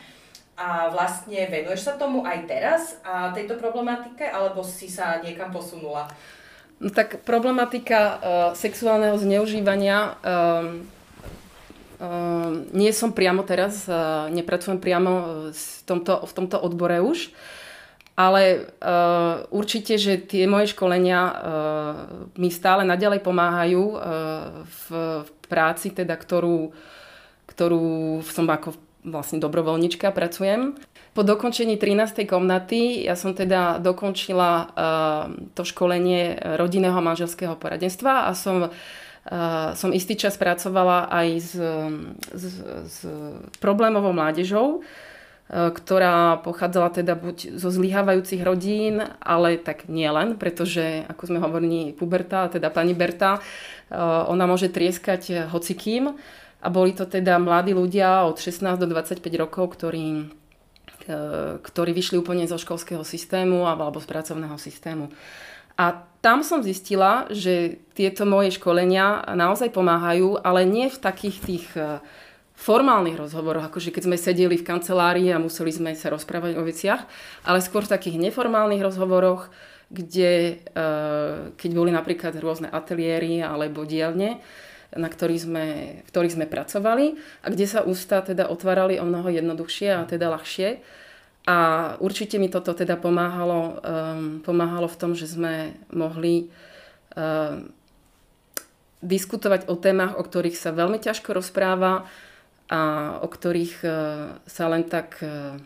a 0.56 0.88
vlastne 0.94 1.50
venuješ 1.52 1.92
sa 1.92 1.94
tomu 2.00 2.24
aj 2.24 2.40
teraz 2.48 2.82
a 3.02 3.36
tejto 3.36 3.58
problematike, 3.58 4.24
alebo 4.24 4.62
si 4.62 4.88
sa 4.88 5.20
niekam 5.20 5.50
posunula? 5.50 6.08
No 6.82 6.90
tak 6.90 7.22
problematika 7.26 8.00
uh, 8.00 8.18
sexuálneho 8.58 9.18
zneužívania 9.18 10.18
uh, 10.22 10.82
uh, 12.02 12.50
nie 12.74 12.90
som 12.94 13.14
priamo 13.14 13.46
teraz, 13.46 13.86
uh, 13.86 14.30
nepracujem 14.34 14.82
priamo 14.82 15.12
v 15.54 15.66
tomto, 15.86 16.26
v 16.26 16.34
tomto 16.34 16.58
odbore 16.58 17.02
už, 17.06 17.34
ale 18.16 18.68
uh, 18.84 19.48
určite, 19.56 19.96
že 19.96 20.20
tie 20.20 20.44
moje 20.44 20.76
školenia 20.76 21.20
uh, 21.24 21.34
mi 22.36 22.52
stále 22.52 22.84
naďalej 22.84 23.24
pomáhajú 23.24 23.84
uh, 23.84 24.00
v, 24.68 24.86
v 25.24 25.30
práci, 25.48 25.96
teda, 25.96 26.20
ktorú, 26.20 26.76
ktorú 27.48 28.20
som 28.28 28.46
ako 28.52 28.76
vlastne 29.08 29.42
dobrovoľnička 29.42 30.14
pracujem. 30.14 30.78
Po 31.12 31.28
dokončení 31.28 31.76
13. 31.76 32.24
komnaty 32.24 33.04
ja 33.04 33.20
som 33.20 33.36
teda 33.36 33.84
dokončila 33.84 34.52
uh, 34.52 34.68
to 35.56 35.68
školenie 35.68 36.40
rodinného 36.56 36.96
a 36.96 37.04
manželského 37.04 37.60
poradenstva 37.60 38.28
a 38.28 38.32
som, 38.32 38.72
uh, 38.72 39.72
som 39.76 39.90
istý 39.92 40.16
čas 40.16 40.40
pracovala 40.40 41.12
aj 41.12 41.28
s, 41.40 41.52
s, 42.32 42.44
s 42.88 42.98
problémovou 43.60 44.16
mládežou, 44.16 44.84
ktorá 45.52 46.40
pochádzala 46.40 46.96
teda 46.96 47.20
buď 47.20 47.60
zo 47.60 47.68
zlyhávajúcich 47.68 48.40
rodín, 48.40 49.04
ale 49.20 49.60
tak 49.60 49.92
nielen, 49.92 50.40
pretože 50.40 51.04
ako 51.12 51.28
sme 51.28 51.44
hovorili 51.44 51.92
puberta, 51.92 52.48
teda 52.48 52.72
pani 52.72 52.96
Berta, 52.96 53.36
uh, 53.36 54.24
ona 54.32 54.48
môže 54.48 54.72
trieskať 54.72 55.52
hocikým, 55.52 56.16
a 56.62 56.68
boli 56.70 56.94
to 56.94 57.10
teda 57.10 57.42
mladí 57.42 57.74
ľudia 57.74 58.30
od 58.30 58.38
16 58.38 58.78
do 58.78 58.86
25 58.86 59.18
rokov, 59.42 59.74
ktorí, 59.74 60.30
e, 61.10 61.58
ktorí 61.58 61.92
vyšli 61.92 62.22
úplne 62.22 62.46
zo 62.46 62.62
školského 62.62 63.02
systému 63.02 63.66
alebo 63.66 63.98
z 63.98 64.06
pracovného 64.06 64.58
systému. 64.62 65.10
A 65.82 66.06
tam 66.22 66.46
som 66.46 66.62
zistila, 66.62 67.26
že 67.34 67.82
tieto 67.98 68.30
moje 68.30 68.54
školenia 68.54 69.34
naozaj 69.34 69.74
pomáhajú, 69.74 70.38
ale 70.46 70.70
nie 70.70 70.94
v 70.94 71.02
takých 71.02 71.38
tých 71.42 71.66
e, 71.74 71.98
formálnych 72.62 73.18
rozhovoroch, 73.18 73.66
akože 73.66 73.90
keď 73.90 74.04
sme 74.06 74.18
sedeli 74.22 74.54
v 74.54 74.68
kancelárii 74.70 75.34
a 75.34 75.42
museli 75.42 75.74
sme 75.74 75.98
sa 75.98 76.14
rozprávať 76.14 76.62
o 76.62 76.64
veciach, 76.64 77.02
ale 77.42 77.58
skôr 77.58 77.82
v 77.82 77.98
takých 77.98 78.22
neformálnych 78.22 78.86
rozhovoroch, 78.86 79.50
kde, 79.90 80.62
e, 80.62 80.84
keď 81.58 81.72
boli 81.74 81.90
napríklad 81.90 82.38
rôzne 82.38 82.70
ateliéry 82.70 83.42
alebo 83.42 83.82
dielne, 83.84 84.38
na 84.94 85.10
ktorých 85.10 85.42
sme, 85.42 85.66
v 86.06 86.10
ktorých 86.14 86.36
sme 86.38 86.46
pracovali 86.46 87.18
a 87.42 87.48
kde 87.50 87.66
sa 87.66 87.82
ústa 87.82 88.22
teda 88.22 88.46
otvárali 88.46 89.02
o 89.02 89.10
mnoho 89.10 89.34
jednoduchšie 89.34 89.90
a 89.98 90.06
teda 90.06 90.30
ľahšie. 90.30 90.84
A 91.50 91.58
určite 91.98 92.38
mi 92.38 92.54
toto 92.54 92.78
teda 92.78 93.02
pomáhalo, 93.02 93.82
um, 93.82 94.46
pomáhalo 94.46 94.86
v 94.86 95.00
tom, 95.00 95.18
že 95.18 95.26
sme 95.26 95.74
mohli 95.90 96.54
um, 97.18 97.72
diskutovať 99.02 99.66
o 99.66 99.74
témach, 99.74 100.20
o 100.20 100.24
ktorých 100.28 100.54
sa 100.54 100.70
veľmi 100.70 101.02
ťažko 101.02 101.34
rozpráva 101.34 102.06
a 102.72 102.82
o 103.20 103.28
ktorých 103.28 103.76
uh, 103.84 103.92
sa 104.48 104.66
len 104.72 104.88
tak 104.88 105.20
uh, 105.20 105.60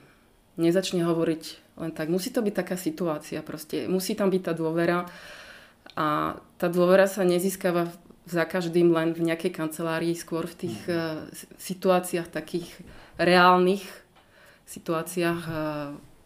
nezačne 0.57 1.05
hovoriť 1.05 1.43
len 1.77 1.91
tak. 1.93 2.09
Musí 2.09 2.33
to 2.33 2.41
byť 2.41 2.53
taká 2.57 2.75
situácia 2.75 3.45
proste. 3.45 3.85
Musí 3.85 4.17
tam 4.17 4.33
byť 4.33 4.41
tá 4.41 4.53
dôvera 4.57 5.05
a 5.93 6.33
tá 6.57 6.67
dôvera 6.67 7.05
sa 7.05 7.21
nezískava 7.21 7.93
za 8.25 8.41
každým 8.49 8.89
len 8.89 9.13
v 9.13 9.29
nejakej 9.29 9.53
kancelárii, 9.53 10.17
skôr 10.17 10.49
v 10.49 10.65
tých 10.65 10.79
uh, 10.89 11.29
situáciách 11.61 12.33
takých 12.33 12.67
reálnych 13.21 13.85
situáciách, 14.65 15.41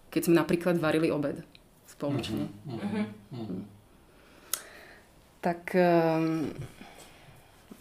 keď 0.08 0.22
sme 0.24 0.36
napríklad 0.40 0.80
varili 0.80 1.12
obed 1.12 1.44
spoločne. 1.86 2.48
Uh-huh. 2.48 2.80
Uh-huh. 2.80 3.06
Uh-huh. 3.36 3.62
Tak... 5.44 5.76
Um, 5.76 6.56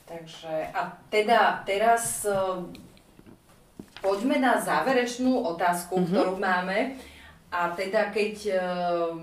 Takže 0.09 0.73
a 0.73 0.99
teda 1.13 1.63
teraz 1.69 2.25
poďme 4.01 4.39
na 4.39 4.59
záverečnú 4.61 5.45
otázku, 5.55 5.99
uh-huh. 5.99 6.09
ktorú 6.09 6.35
máme. 6.39 6.99
A 7.49 7.73
teda 7.73 8.13
keď 8.13 8.35
uh, 8.53 9.17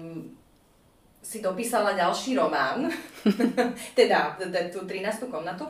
si 1.25 1.41
dopísala 1.41 1.97
ďalší 1.97 2.37
román, 2.37 2.85
teda 3.99 4.37
tú 4.69 4.85
13. 4.85 5.25
komnatu. 5.25 5.65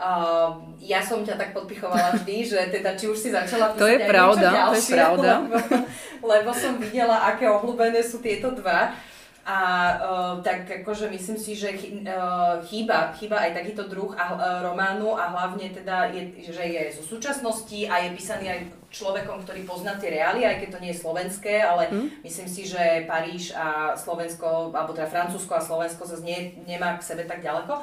Uh, 0.00 0.56
ja 0.80 1.04
som 1.04 1.20
ťa 1.20 1.36
tak 1.36 1.52
podpichovala 1.52 2.14
vždy, 2.22 2.36
že 2.46 2.60
teda 2.72 2.96
či 2.96 3.10
už 3.10 3.18
si 3.18 3.28
začala 3.28 3.76
písať 3.76 3.84
to 3.84 3.90
je 3.90 3.98
pravda, 4.08 4.48
ďalšie, 4.48 4.72
to 4.72 4.80
je 4.80 4.96
pravda. 4.96 5.32
Lebo, 5.44 5.76
lebo 6.24 6.50
som 6.56 6.76
videla, 6.80 7.28
aké 7.28 7.48
obľúbené 7.48 8.00
sú 8.00 8.20
tieto 8.24 8.52
dva. 8.52 8.92
A 9.40 9.58
uh, 9.96 10.34
tak 10.44 10.68
akože 10.68 11.08
myslím 11.08 11.38
si, 11.40 11.56
že 11.56 11.72
chy, 11.72 12.04
uh, 12.04 12.60
chýba, 12.60 13.16
chýba 13.16 13.40
aj 13.40 13.56
takýto 13.56 13.88
druh 13.88 14.12
a, 14.12 14.24
uh, 14.36 14.38
románu 14.68 15.16
a 15.16 15.32
hlavne 15.32 15.72
teda 15.72 16.12
je, 16.12 16.44
že 16.52 16.60
je 16.60 16.82
zo 17.00 17.16
súčasnosti 17.16 17.88
a 17.88 18.04
je 18.04 18.08
písaný 18.12 18.46
aj 18.52 18.60
človekom, 18.92 19.40
ktorý 19.48 19.64
pozná 19.64 19.96
tie 19.96 20.12
reálie, 20.12 20.44
aj 20.44 20.60
keď 20.60 20.68
to 20.76 20.82
nie 20.84 20.92
je 20.92 21.00
slovenské, 21.00 21.64
ale 21.64 21.88
mm. 21.88 22.20
myslím 22.20 22.48
si, 22.52 22.68
že 22.68 23.08
Paríž 23.08 23.56
a 23.56 23.96
Slovensko, 23.96 24.76
alebo 24.76 24.92
teda 24.92 25.08
Francúzsko 25.08 25.56
a 25.56 25.64
Slovensko 25.64 26.04
sa 26.04 26.20
nie, 26.20 26.60
nemá 26.68 27.00
k 27.00 27.06
sebe 27.06 27.24
tak 27.24 27.40
ďaleko. 27.40 27.80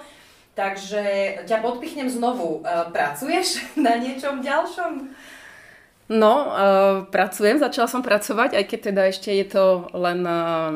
Takže 0.53 1.03
ťa 1.45 1.57
podpichnem 1.61 2.09
znovu. 2.09 2.61
Uh, 2.61 2.93
pracuješ 2.93 3.65
na 3.85 3.97
niečom 3.97 4.45
ďalšom? 4.45 5.09
No, 6.07 6.33
uh, 6.47 7.03
pracujem, 7.11 7.59
začala 7.59 7.91
som 7.91 7.99
pracovať, 7.99 8.55
aj 8.55 8.63
keď 8.63 8.79
teda 8.79 9.01
ešte 9.11 9.27
je 9.27 9.43
to 9.43 9.91
len 9.91 10.23
uh, 10.23 10.71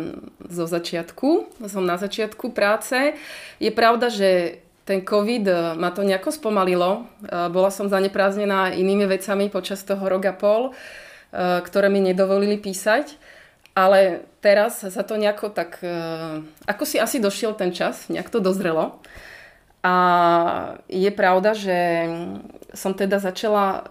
zo 0.51 0.67
začiatku, 0.67 1.47
som 1.71 1.87
na 1.87 1.95
začiatku 1.95 2.51
práce. 2.51 3.15
Je 3.55 3.71
pravda, 3.71 4.11
že 4.11 4.59
ten 4.83 4.99
COVID 4.99 5.45
uh, 5.47 5.55
ma 5.79 5.95
to 5.95 6.03
nejako 6.03 6.35
spomalilo. 6.35 7.07
Uh, 7.23 7.47
bola 7.47 7.71
som 7.71 7.87
zaneprázdnená 7.87 8.75
inými 8.75 9.07
vecami 9.07 9.47
počas 9.47 9.87
toho 9.87 10.03
rok 10.03 10.27
a 10.27 10.35
pol, 10.35 10.75
uh, 10.75 11.63
ktoré 11.63 11.87
mi 11.87 12.03
nedovolili 12.03 12.59
písať. 12.59 13.15
Ale 13.71 14.27
teraz 14.43 14.83
sa 14.83 15.03
to 15.07 15.15
nejako 15.15 15.55
tak, 15.55 15.79
uh, 15.79 16.43
ako 16.67 16.83
si 16.83 16.99
asi 16.99 17.23
došiel 17.23 17.55
ten 17.55 17.71
čas, 17.71 18.11
nejak 18.11 18.27
to 18.27 18.43
dozrelo. 18.43 18.99
A 19.79 19.95
je 20.91 21.07
pravda, 21.07 21.55
že 21.55 22.05
som 22.75 22.91
teda 22.91 23.17
začala 23.17 23.81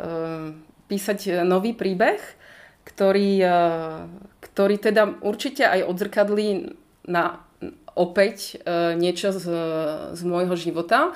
písať 0.90 1.18
e, 1.22 1.30
nový 1.46 1.70
príbeh, 1.70 2.18
ktorý, 2.82 3.38
e, 3.38 3.58
ktorý 4.50 4.76
teda 4.82 5.22
určite 5.22 5.62
aj 5.62 5.86
odzrkadlí 5.86 6.74
na 7.06 7.38
opäť 7.94 8.58
e, 8.58 8.98
niečo 8.98 9.30
z, 9.30 9.46
z 10.18 10.20
môjho 10.26 10.58
života, 10.58 11.14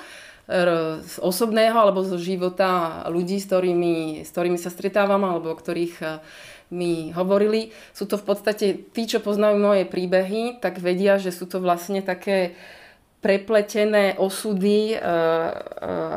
z 1.01 1.15
osobného 1.25 1.73
alebo 1.73 2.05
zo 2.05 2.21
života 2.21 3.01
ľudí, 3.09 3.41
s 3.41 3.49
ktorými, 3.49 4.21
s 4.21 4.29
ktorými 4.29 4.61
sa 4.61 4.69
stretávam 4.69 5.25
alebo 5.25 5.49
o 5.49 5.57
ktorých 5.57 6.21
mi 6.69 7.09
hovorili. 7.17 7.73
Sú 7.97 8.05
to 8.05 8.21
v 8.21 8.29
podstate 8.29 8.77
tí, 8.93 9.09
čo 9.09 9.25
poznajú 9.25 9.57
moje 9.57 9.89
príbehy, 9.89 10.61
tak 10.61 10.77
vedia, 10.77 11.17
že 11.17 11.33
sú 11.33 11.49
to 11.49 11.57
vlastne 11.57 12.05
také 12.05 12.53
prepletené 13.25 14.21
osudy 14.21 14.93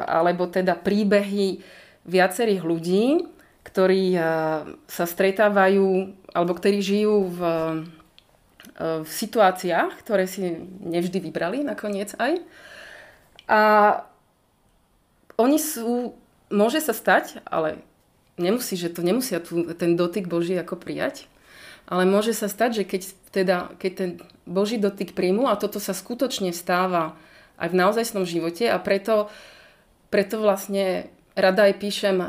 alebo 0.04 0.44
teda 0.44 0.76
príbehy 0.76 1.64
viacerých 2.04 2.62
ľudí, 2.64 3.04
ktorí 3.78 4.18
eh, 4.18 4.22
sa 4.90 5.06
stretávajú 5.06 6.10
alebo 6.34 6.52
ktorí 6.58 6.82
žijú 6.82 7.30
v, 7.30 7.40
eh, 8.74 9.06
v 9.06 9.06
situáciách, 9.06 10.02
ktoré 10.02 10.26
si 10.26 10.58
nevždy 10.82 11.22
vybrali 11.22 11.62
nakoniec 11.62 12.10
aj. 12.18 12.42
A 13.46 13.60
oni 15.38 15.62
sú, 15.62 16.18
môže 16.50 16.82
sa 16.82 16.90
stať, 16.90 17.38
ale 17.46 17.78
nemusí, 18.34 18.74
že 18.74 18.90
to 18.90 19.06
nemusia 19.06 19.38
tu, 19.38 19.62
ten 19.78 19.94
dotyk 19.94 20.26
Boží 20.26 20.58
ako 20.58 20.74
prijať, 20.74 21.30
ale 21.86 22.02
môže 22.02 22.34
sa 22.34 22.50
stať, 22.50 22.82
že 22.82 22.84
keď, 22.84 23.02
teda, 23.30 23.56
keď 23.78 23.92
ten 23.94 24.10
Boží 24.42 24.82
dotyk 24.82 25.14
príjmu 25.14 25.46
a 25.46 25.54
toto 25.54 25.78
sa 25.78 25.94
skutočne 25.94 26.50
stáva 26.50 27.14
aj 27.62 27.70
v 27.70 27.78
naozajstnom 27.78 28.26
živote 28.26 28.66
a 28.66 28.76
preto, 28.82 29.30
preto 30.10 30.42
vlastne 30.42 31.14
rada 31.38 31.70
aj 31.70 31.78
píšem 31.78 32.18
um, 32.18 32.28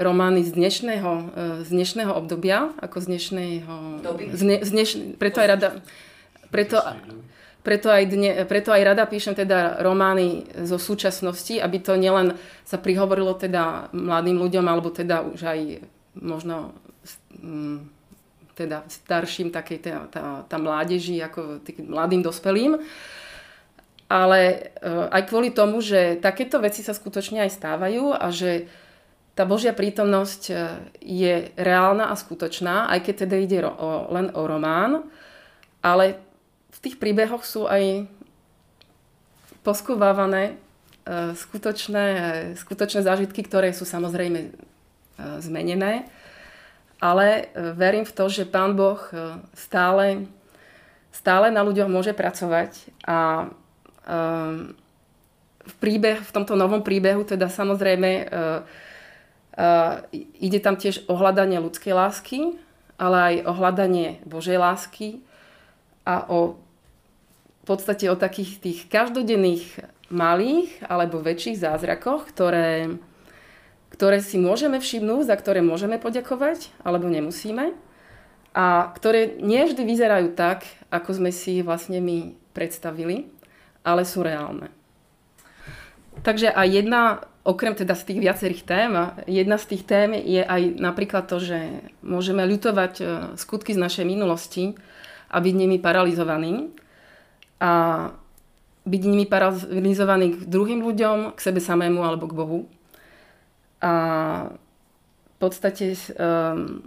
romány 0.00 0.40
z 0.48 0.56
dnešného, 0.56 1.12
uh, 1.12 1.60
z 1.60 1.68
dnešného 1.68 2.12
obdobia, 2.16 2.72
ako 2.80 3.04
z 3.04 3.06
dnešného... 3.12 3.74
Z 4.32 4.42
ne, 4.42 4.56
z 4.64 4.70
dneš, 4.72 4.90
preto 5.20 5.44
aj 5.44 5.48
rada... 5.48 5.68
Preto, 6.48 6.80
preto 7.60 7.92
aj, 7.92 8.04
dne, 8.08 8.48
preto 8.48 8.72
aj 8.72 8.82
rada 8.84 9.04
píšem 9.04 9.36
teda 9.36 9.84
romány 9.84 10.48
zo 10.64 10.80
súčasnosti, 10.80 11.60
aby 11.60 11.76
to 11.84 12.00
nielen 12.00 12.36
sa 12.64 12.80
prihovorilo 12.80 13.36
teda 13.36 13.92
mladým 13.92 14.40
ľuďom, 14.40 14.64
alebo 14.64 14.88
teda 14.88 15.20
už 15.20 15.40
aj 15.44 15.60
možno 16.16 16.72
um, 17.42 17.84
teda 18.54 18.86
starším, 18.86 19.50
takej 19.50 19.78
tá, 19.82 20.06
tá, 20.08 20.24
tá 20.46 20.56
mládeži, 20.56 21.18
ako 21.20 21.60
tým 21.66 21.90
mladým 21.90 22.22
dospelým. 22.22 22.78
Ale 24.04 24.40
e, 24.44 24.58
aj 25.08 25.22
kvôli 25.32 25.48
tomu, 25.48 25.80
že 25.80 26.20
takéto 26.20 26.60
veci 26.60 26.84
sa 26.84 26.92
skutočne 26.92 27.40
aj 27.48 27.56
stávajú 27.56 28.12
a 28.12 28.28
že 28.28 28.68
tá 29.32 29.48
Božia 29.48 29.72
prítomnosť 29.72 30.42
e, 30.52 30.54
je 31.00 31.34
reálna 31.56 32.12
a 32.12 32.14
skutočná, 32.14 32.92
aj 32.92 33.00
keď 33.00 33.14
teda 33.24 33.36
ide 33.40 33.58
o, 33.64 34.12
len 34.12 34.28
o 34.36 34.44
román, 34.44 35.08
ale 35.80 36.20
v 36.68 36.78
tých 36.84 37.00
príbehoch 37.00 37.48
sú 37.48 37.64
aj 37.64 38.04
poskúvávané 39.64 40.52
e, 40.52 41.32
skutočné, 41.32 42.06
skutočné 42.60 43.00
zážitky, 43.00 43.40
ktoré 43.40 43.72
sú 43.72 43.88
samozrejme 43.88 44.52
zmenené. 45.40 46.10
Ale 46.98 47.52
verím 47.54 48.02
v 48.02 48.16
to, 48.16 48.26
že 48.26 48.48
Pán 48.48 48.74
Boh 48.74 48.98
stále, 49.54 50.26
stále 51.14 51.52
na 51.52 51.62
ľuďoch 51.62 51.86
môže 51.86 52.16
pracovať 52.16 52.90
a 53.04 53.46
um, 54.04 54.72
v, 55.64 55.74
príbeh, 55.80 56.20
v 56.20 56.34
tomto 56.34 56.54
novom 56.54 56.84
príbehu 56.84 57.24
teda 57.24 57.48
samozrejme 57.48 58.10
uh, 58.24 58.60
uh, 59.56 59.94
ide 60.38 60.60
tam 60.60 60.76
tiež 60.76 61.08
o 61.08 61.16
hľadanie 61.16 61.60
ľudskej 61.60 61.92
lásky, 61.96 62.60
ale 63.00 63.16
aj 63.16 63.34
o 63.48 63.52
hľadanie 63.56 64.08
Božej 64.28 64.60
lásky 64.60 65.24
a 66.04 66.28
o 66.28 66.60
v 67.64 67.72
podstate 67.72 68.12
o 68.12 68.20
takých 68.20 68.60
tých 68.60 68.80
každodenných 68.92 69.88
malých 70.12 70.84
alebo 70.84 71.24
väčších 71.24 71.64
zázrakoch, 71.64 72.28
ktoré, 72.28 73.00
ktoré 73.88 74.20
si 74.20 74.36
môžeme 74.36 74.84
všimnúť, 74.84 75.32
za 75.32 75.36
ktoré 75.40 75.64
môžeme 75.64 75.96
poďakovať, 75.96 76.68
alebo 76.84 77.08
nemusíme. 77.08 77.72
A 78.52 78.92
ktoré 78.94 79.40
nie 79.40 79.64
vždy 79.64 79.80
vyzerajú 79.80 80.36
tak, 80.36 80.68
ako 80.92 81.24
sme 81.24 81.32
si 81.32 81.64
vlastne 81.64 82.04
my 82.04 82.36
predstavili, 82.52 83.32
ale 83.84 84.08
sú 84.08 84.24
reálne. 84.24 84.72
Takže 86.24 86.48
aj 86.48 86.68
jedna, 86.72 87.02
okrem 87.44 87.76
teda 87.76 87.92
z 87.92 88.02
tých 88.08 88.20
viacerých 88.24 88.62
tém, 88.64 88.92
jedna 89.28 89.60
z 89.60 89.76
tých 89.76 89.84
tém 89.84 90.16
je 90.16 90.40
aj 90.40 90.80
napríklad 90.80 91.28
to, 91.28 91.36
že 91.36 91.84
môžeme 92.00 92.40
ľutovať 92.48 92.94
e, 92.98 93.04
skutky 93.36 93.76
z 93.76 93.82
našej 93.82 94.06
minulosti 94.08 94.72
a 95.28 95.36
byť 95.42 95.54
nimi 95.54 95.76
paralizovaní. 95.82 96.72
A 97.60 97.70
byť 98.84 99.02
nimi 99.04 99.24
paralizovaní 99.24 100.36
k 100.36 100.44
druhým 100.44 100.84
ľuďom, 100.84 101.32
k 101.32 101.38
sebe 101.40 101.60
samému 101.60 102.04
alebo 102.04 102.28
k 102.28 102.36
Bohu. 102.36 102.60
A 103.80 103.92
v 105.34 105.36
podstate 105.40 105.96
um, 106.16 106.84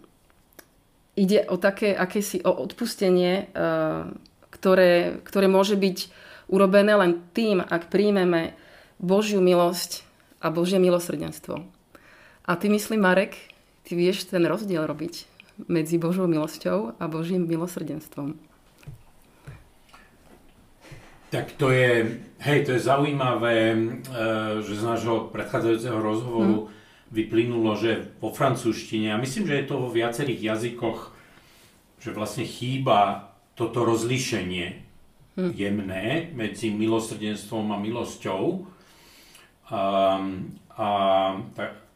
ide 1.18 1.46
o 1.50 1.58
také 1.58 1.98
akési 1.98 2.42
o 2.46 2.54
odpustenie, 2.54 3.50
uh, 3.54 4.14
ktoré, 4.54 5.22
ktoré 5.26 5.50
môže 5.50 5.74
byť 5.74 5.98
urobené 6.48 6.96
len 6.96 7.24
tým, 7.32 7.64
ak 7.64 7.92
príjmeme 7.92 8.56
Božiu 8.98 9.44
milosť 9.44 10.04
a 10.42 10.50
Božie 10.50 10.80
milosrdenstvo. 10.80 11.64
A 12.48 12.52
ty 12.56 12.72
myslím, 12.72 13.04
Marek, 13.04 13.36
ty 13.84 13.96
vieš 13.96 14.28
ten 14.32 14.44
rozdiel 14.48 14.88
robiť 14.88 15.28
medzi 15.68 16.00
Božou 16.00 16.30
milosťou 16.30 16.96
a 16.98 17.04
Božím 17.10 17.46
milosrdenstvom. 17.50 18.38
Tak 21.28 21.60
to 21.60 21.76
je, 21.76 22.24
hej, 22.40 22.60
to 22.64 22.72
je 22.80 22.88
zaujímavé, 22.88 23.76
e, 23.76 23.78
že 24.64 24.80
z 24.80 24.84
nášho 24.84 25.28
predchádzajúceho 25.28 26.00
rozhovoru 26.00 26.72
hmm 26.72 26.76
vyplynulo, 27.12 27.76
že 27.80 28.12
vo 28.20 28.36
francúzštine, 28.36 29.16
a 29.16 29.22
myslím, 29.22 29.48
že 29.48 29.64
je 29.64 29.68
to 29.68 29.76
vo 29.80 29.90
viacerých 29.92 30.42
jazykoch, 30.56 31.00
že 32.04 32.12
vlastne 32.12 32.44
chýba 32.44 33.32
toto 33.56 33.88
rozlíšenie. 33.88 34.87
Jemné 35.38 36.34
medzi 36.34 36.74
milosrdenstvom 36.74 37.72
a 37.72 37.78
milosťou. 37.78 38.66
Um, 39.68 40.58
a, 40.78 40.88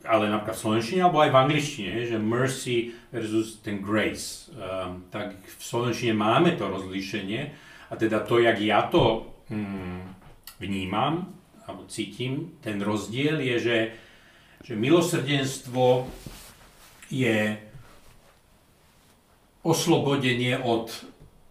ale 0.02 0.24
napríklad 0.30 0.58
v 0.58 0.64
slovenčine 0.66 1.00
alebo 1.06 1.22
aj 1.22 1.32
v 1.32 1.40
angličtine, 1.46 1.94
že 2.06 2.18
mercy 2.18 2.94
versus 3.10 3.62
ten 3.62 3.82
grace. 3.82 4.50
Um, 4.54 5.10
tak 5.10 5.38
v 5.38 5.62
slovenčine 5.62 6.14
máme 6.14 6.58
to 6.58 6.70
rozlíšenie 6.70 7.42
a 7.90 7.94
teda 7.98 8.22
to, 8.26 8.42
jak 8.42 8.58
ja 8.62 8.86
to 8.90 9.34
um, 9.50 10.04
vnímam 10.62 11.34
alebo 11.66 11.86
cítim, 11.88 12.58
ten 12.60 12.82
rozdiel 12.82 13.40
je, 13.40 13.58
že 13.58 13.78
že 14.62 14.78
milosrdenstvo 14.78 16.06
je 17.10 17.58
oslobodenie 19.66 20.58
od 20.62 20.90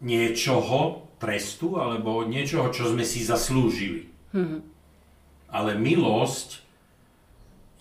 niečoho, 0.01 1.10
trestu, 1.21 1.77
alebo 1.77 2.25
niečoho, 2.25 2.73
čo 2.73 2.89
sme 2.89 3.05
si 3.05 3.21
zaslúžili. 3.21 4.09
Hmm. 4.33 4.65
Ale 5.53 5.77
milosť 5.77 6.65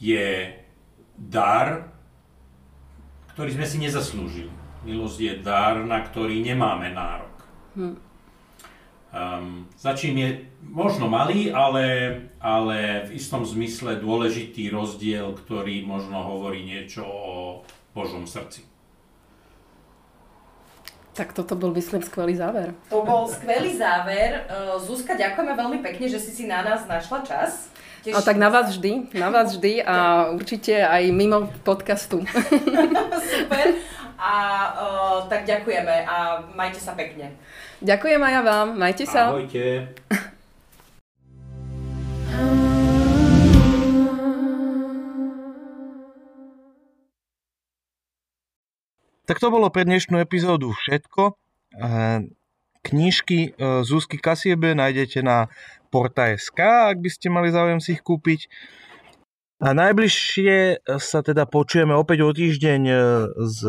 je 0.03 0.51
dar, 1.15 1.87
ktorý 3.33 3.55
sme 3.55 3.65
si 3.65 3.77
nezaslúžili. 3.79 4.51
Milosť 4.83 5.17
je 5.23 5.33
dar, 5.39 5.79
na 5.79 6.03
ktorý 6.03 6.43
nemáme 6.43 6.91
nárok. 6.91 7.35
Hmm. 7.79 7.95
Um, 9.09 9.65
za 9.73 9.97
čím 9.97 10.21
je 10.21 10.29
možno 10.61 11.09
malý, 11.09 11.49
ale, 11.49 12.13
ale 12.37 13.09
v 13.09 13.17
istom 13.17 13.41
zmysle 13.41 13.97
dôležitý 13.97 14.69
rozdiel, 14.69 15.33
ktorý 15.33 15.81
možno 15.81 16.21
hovorí 16.21 16.61
niečo 16.61 17.01
o 17.09 17.65
Božom 17.97 18.29
srdci. 18.29 18.69
Tak 21.19 21.35
toto 21.35 21.59
bol, 21.59 21.75
myslím, 21.75 21.99
skvelý 21.99 22.39
záver. 22.39 22.71
To 22.87 23.03
bol 23.03 23.27
skvelý 23.27 23.75
záver. 23.75 24.47
E, 24.47 24.79
Zuzka, 24.79 25.19
ďakujeme 25.19 25.51
veľmi 25.51 25.79
pekne, 25.83 26.07
že 26.07 26.15
si 26.15 26.31
si 26.31 26.47
na 26.47 26.63
nás 26.63 26.87
našla 26.87 27.27
čas. 27.27 27.67
Teším 28.07 28.15
a 28.15 28.23
tak 28.23 28.39
na 28.39 28.47
vás 28.47 28.71
vždy, 28.71 29.11
na 29.19 29.27
vás 29.27 29.51
vždy 29.51 29.83
a 29.83 30.31
určite 30.31 30.79
aj 30.79 31.03
mimo 31.11 31.51
podcastu. 31.67 32.23
Super. 33.35 33.75
A 34.15 34.35
uh, 34.71 35.17
tak 35.27 35.43
ďakujeme 35.43 36.07
a 36.07 36.39
majte 36.55 36.79
sa 36.79 36.95
pekne. 36.95 37.35
Ďakujem 37.83 38.19
aj 38.23 38.31
ja 38.31 38.41
vám. 38.43 38.67
Majte 38.79 39.03
sa. 39.03 39.35
Ahojte. 39.35 39.91
Tak 49.29 49.37
to 49.37 49.53
bolo 49.53 49.69
pre 49.69 49.85
dnešnú 49.85 50.17
epizódu 50.17 50.73
všetko. 50.73 51.37
Knižky 52.81 53.53
e, 53.53 53.85
Zuzky 53.85 54.17
Kasiebe 54.17 54.73
nájdete 54.73 55.21
na 55.21 55.53
porta.sk, 55.93 56.57
ak 56.57 56.97
by 56.97 57.09
ste 57.13 57.29
mali 57.29 57.53
záujem 57.53 57.77
si 57.77 57.93
ich 57.93 58.01
kúpiť. 58.01 58.49
A 59.61 59.77
najbližšie 59.77 60.81
sa 60.97 61.21
teda 61.21 61.45
počujeme 61.45 61.93
opäť 61.93 62.25
o 62.25 62.33
týždeň 62.33 62.81
e, 62.89 62.95
z 63.37 63.59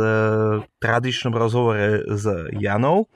tradičnom 0.80 1.36
rozhovore 1.36 2.08
s 2.08 2.24
Janou. 2.56 3.12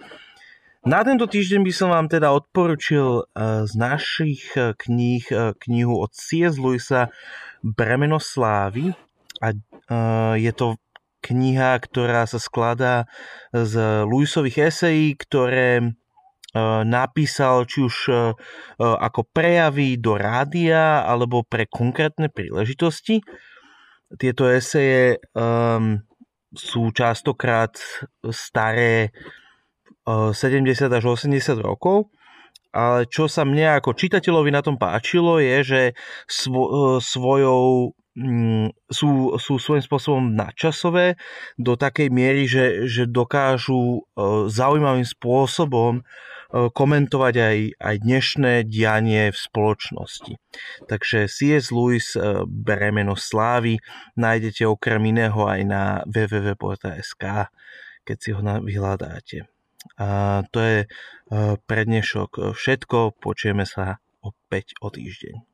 Na 0.84 1.00
tento 1.00 1.24
týždeň 1.24 1.64
by 1.64 1.72
som 1.72 1.96
vám 1.96 2.12
teda 2.12 2.28
odporučil 2.28 3.24
z 3.64 3.72
našich 3.72 4.52
kníh 4.52 5.24
knihu 5.64 5.96
od 5.96 6.12
C.S. 6.12 6.60
Lewisa 6.60 7.08
Bremeno 7.64 8.20
slávy 8.20 8.92
a 9.40 9.56
je 10.36 10.52
to 10.52 10.76
kniha, 11.24 11.80
ktorá 11.80 12.28
sa 12.28 12.36
skladá 12.36 13.08
z 13.56 14.04
Lewisových 14.04 14.68
esejí, 14.68 15.16
ktoré 15.16 15.96
napísal 16.84 17.66
či 17.66 17.82
už 17.82 17.96
ako 18.78 19.26
prejavy 19.32 19.98
do 19.98 20.14
rádia 20.14 21.02
alebo 21.02 21.42
pre 21.42 21.66
konkrétne 21.66 22.30
príležitosti. 22.30 23.24
Tieto 24.14 24.46
eseje 24.46 25.18
um, 25.34 25.98
sú 26.54 26.94
častokrát 26.94 27.74
staré 28.30 29.10
70 30.06 30.86
až 30.86 31.04
80 31.18 31.58
rokov. 31.58 32.14
Ale 32.74 33.06
čo 33.06 33.30
sa 33.30 33.46
mne 33.46 33.78
ako 33.78 33.94
čitateľovi 33.94 34.50
na 34.50 34.58
tom 34.58 34.74
páčilo 34.74 35.38
je, 35.38 35.62
že 35.62 35.82
svo, 36.26 36.98
svojou 36.98 37.94
sú, 38.90 39.10
sú 39.42 39.52
svojím 39.58 39.82
spôsobom 39.82 40.24
nadčasové 40.38 41.18
do 41.58 41.74
takej 41.74 42.08
miery, 42.14 42.46
že, 42.46 42.86
že 42.86 43.10
dokážu 43.10 44.06
zaujímavým 44.46 45.02
spôsobom 45.02 46.06
komentovať 46.54 47.34
aj, 47.34 47.58
aj 47.82 47.96
dnešné 48.06 48.52
dianie 48.70 49.34
v 49.34 49.38
spoločnosti. 49.38 50.38
Takže 50.86 51.26
C.S. 51.26 51.74
Lewis 51.74 52.14
bere 52.46 52.94
meno 52.94 53.18
slávy, 53.18 53.82
nájdete 54.14 54.62
okrem 54.62 55.02
iného 55.10 55.42
aj 55.50 55.60
na 55.66 55.82
www.sk, 56.06 57.50
keď 58.06 58.16
si 58.22 58.30
ho 58.30 58.40
vyhľadáte. 58.62 59.50
A 59.98 60.40
to 60.54 60.58
je 60.62 60.78
pre 61.66 61.82
dnešok 61.82 62.54
všetko, 62.54 63.18
počujeme 63.18 63.66
sa 63.66 63.98
opäť 64.22 64.78
o 64.78 64.94
týždeň. 64.94 65.53